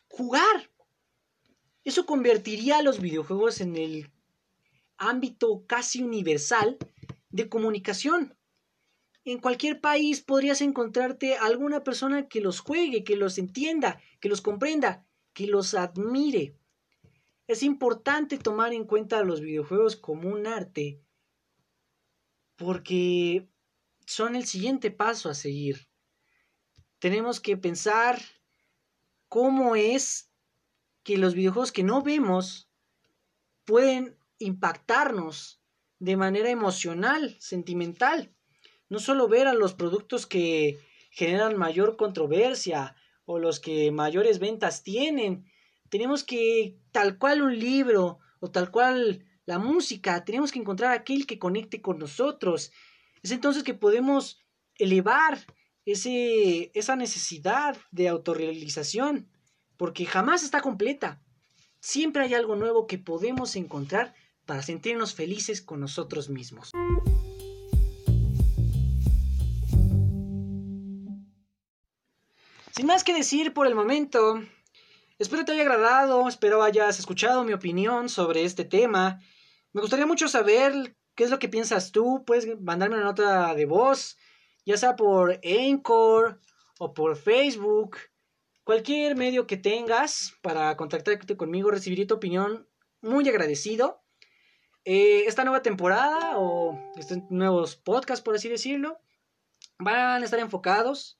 jugar. 0.09 0.71
Eso 1.85 2.07
convertiría 2.07 2.79
a 2.79 2.83
los 2.83 3.01
videojuegos 3.01 3.61
en 3.61 3.77
el 3.77 4.13
ámbito 4.99 5.65
casi 5.67 6.03
universal 6.03 6.77
de 7.31 7.49
comunicación. 7.49 8.38
En 9.31 9.41
cualquier 9.41 9.83
país 9.83 10.23
podrías 10.23 10.63
encontrarte 10.63 11.37
alguna 11.37 11.85
persona 11.85 12.29
que 12.29 12.41
los 12.41 12.61
juegue, 12.61 13.05
que 13.05 13.15
los 13.15 13.37
entienda, 13.37 14.01
que 14.21 14.31
los 14.31 14.41
comprenda, 14.41 15.07
que 15.35 15.47
los 15.47 15.75
admire. 15.75 16.57
Es 17.47 17.63
importante 17.63 18.39
tomar 18.39 18.73
en 18.73 18.85
cuenta 18.85 19.23
los 19.25 19.43
videojuegos 19.43 19.97
como 19.97 20.31
un 20.31 20.47
arte 20.47 21.03
porque 22.57 23.47
son 24.07 24.35
el 24.35 24.47
siguiente 24.47 24.91
paso 24.91 25.29
a 25.29 25.35
seguir. 25.35 25.91
Tenemos 26.99 27.39
que 27.39 27.59
pensar 27.59 28.23
cómo 29.29 29.77
es 29.77 30.33
que 31.03 31.19
los 31.19 31.35
videojuegos 31.35 31.71
que 31.71 31.83
no 31.83 32.01
vemos 32.01 32.71
pueden 33.67 34.17
impactarnos 34.39 35.61
de 35.99 36.17
manera 36.17 36.49
emocional, 36.49 37.37
sentimental. 37.41 38.35
No 38.89 38.99
solo 38.99 39.29
ver 39.29 39.47
a 39.47 39.55
los 39.55 39.75
productos 39.75 40.27
que 40.27 40.79
generan 41.11 41.57
mayor 41.57 41.97
controversia 41.97 42.95
o 43.25 43.39
los 43.39 43.61
que 43.61 43.91
mayores 43.91 44.39
ventas 44.39 44.83
tienen. 44.83 45.45
Tenemos 45.91 46.25
que, 46.25 46.79
tal 46.93 47.19
cual 47.19 47.43
un 47.43 47.59
libro 47.59 48.19
o 48.41 48.51
tal 48.51 48.71
cual 48.71 49.25
la 49.45 49.59
música, 49.59 50.25
tenemos 50.25 50.53
que 50.53 50.59
encontrar 50.59 50.93
aquel 50.93 51.27
que 51.27 51.39
conecte 51.39 51.83
con 51.83 51.99
nosotros. 51.99 52.73
Es 53.23 53.31
entonces 53.31 53.63
que 53.63 53.75
podemos 53.75 54.39
elevar 54.77 55.39
ese, 55.85 56.71
esa 56.75 56.97
necesidad 56.97 57.77
de 57.91 58.09
autorrealización, 58.09 59.29
porque 59.77 60.07
jamás 60.07 60.43
está 60.43 60.61
completa. 60.61 61.23
Siempre 61.81 62.23
hay 62.23 62.35
algo 62.35 62.57
nuevo 62.57 62.87
que 62.87 62.99
podemos 62.99 63.57
encontrar 63.57 64.15
para 64.47 64.63
sentirnos 64.63 65.15
felices 65.15 65.63
con 65.63 65.81
nosotros 65.81 66.29
mismos. 66.29 66.71
Sin 72.79 72.87
más 72.87 73.03
que 73.03 73.13
decir 73.13 73.53
por 73.53 73.67
el 73.67 73.75
momento, 73.75 74.41
espero 75.19 75.45
te 75.45 75.51
haya 75.51 75.63
agradado, 75.63 76.29
espero 76.29 76.63
hayas 76.63 77.01
escuchado 77.01 77.43
mi 77.43 77.53
opinión 77.53 78.09
sobre 78.09 78.45
este 78.45 78.65
tema 78.65 79.21
me 79.73 79.81
gustaría 79.81 80.07
mucho 80.07 80.29
saber 80.29 80.97
qué 81.17 81.25
es 81.25 81.31
lo 81.31 81.41
que 81.41 81.49
piensas 81.49 81.91
tú. 81.91 82.23
Puedes 82.25 82.61
mandarme 82.61 82.95
una 82.95 83.07
nota 83.07 83.53
de 83.57 83.67
voz, 83.67 84.17
ya 84.65 84.77
sea 84.77 84.95
por 84.95 85.41
Anchor 85.45 86.41
o 86.79 86.95
por 86.95 87.17
Facebook. 87.17 87.97
Cualquier 88.63 89.17
medio 89.17 89.49
que 89.49 89.57
tengas 89.57 90.35
para 90.41 90.77
contactarte 90.77 91.37
conmigo, 91.37 91.73
recibiré 91.73 92.07
tu 92.07 92.15
opinión 92.15 92.69
muy 93.01 93.29
agradecido. 93.29 94.05
Eh, 94.85 95.25
esta 95.27 95.43
nueva 95.43 95.63
temporada 95.63 96.39
o 96.39 96.79
estos 96.97 97.19
nuevos 97.29 97.75
podcasts, 97.75 98.23
por 98.23 98.37
así 98.37 98.49
decirlo, 98.49 99.01
van 99.81 100.23
a 100.23 100.25
estar 100.25 100.39
enfocados 100.39 101.18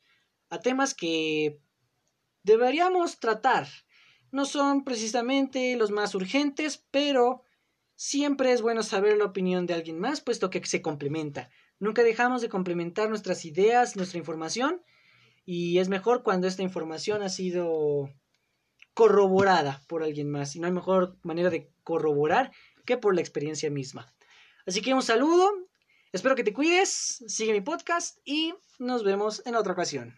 a 0.51 0.61
temas 0.61 0.95
que 0.95 1.61
deberíamos 2.43 3.19
tratar. 3.21 3.67
No 4.31 4.45
son 4.45 4.85
precisamente 4.85 5.77
los 5.77 5.91
más 5.91 6.15
urgentes, 6.15 6.85
pero 6.91 7.45
Siempre 8.01 8.53
es 8.53 8.63
bueno 8.63 8.85
saber 8.85 9.17
la 9.17 9.25
opinión 9.25 9.67
de 9.67 9.75
alguien 9.75 9.99
más, 9.99 10.21
puesto 10.21 10.51
que 10.51 10.65
se 10.65 10.81
complementa. 10.81 11.51
Nunca 11.81 12.05
dejamos 12.05 12.41
de 12.41 12.49
complementar 12.49 13.09
nuestras 13.09 13.45
ideas, 13.45 13.97
nuestra 13.97 14.21
información, 14.21 14.81
y 15.45 15.79
es 15.79 15.89
mejor 15.89 16.23
cuando 16.23 16.47
esta 16.47 16.63
información 16.63 17.23
ha 17.23 17.29
sido 17.29 18.09
corroborada 18.95 19.83
por 19.89 20.05
alguien 20.05 20.31
más. 20.31 20.55
Y 20.55 20.61
no 20.61 20.69
hay 20.69 20.73
mejor 20.73 21.19
manera 21.25 21.51
de 21.51 21.73
corroborar 21.83 22.53
que 22.87 22.99
por 22.99 23.17
la 23.17 23.21
experiencia 23.21 23.69
misma. 23.69 24.15
Así 24.65 24.81
que 24.81 24.95
un 24.95 25.03
saludo, 25.03 25.51
espero 26.13 26.37
que 26.37 26.45
te 26.45 26.53
cuides, 26.53 27.25
sigue 27.27 27.53
mi 27.53 27.63
podcast 27.63 28.19
y 28.25 28.55
nos 28.79 29.03
vemos 29.03 29.43
en 29.45 29.57
otra 29.57 29.73
ocasión. 29.73 30.15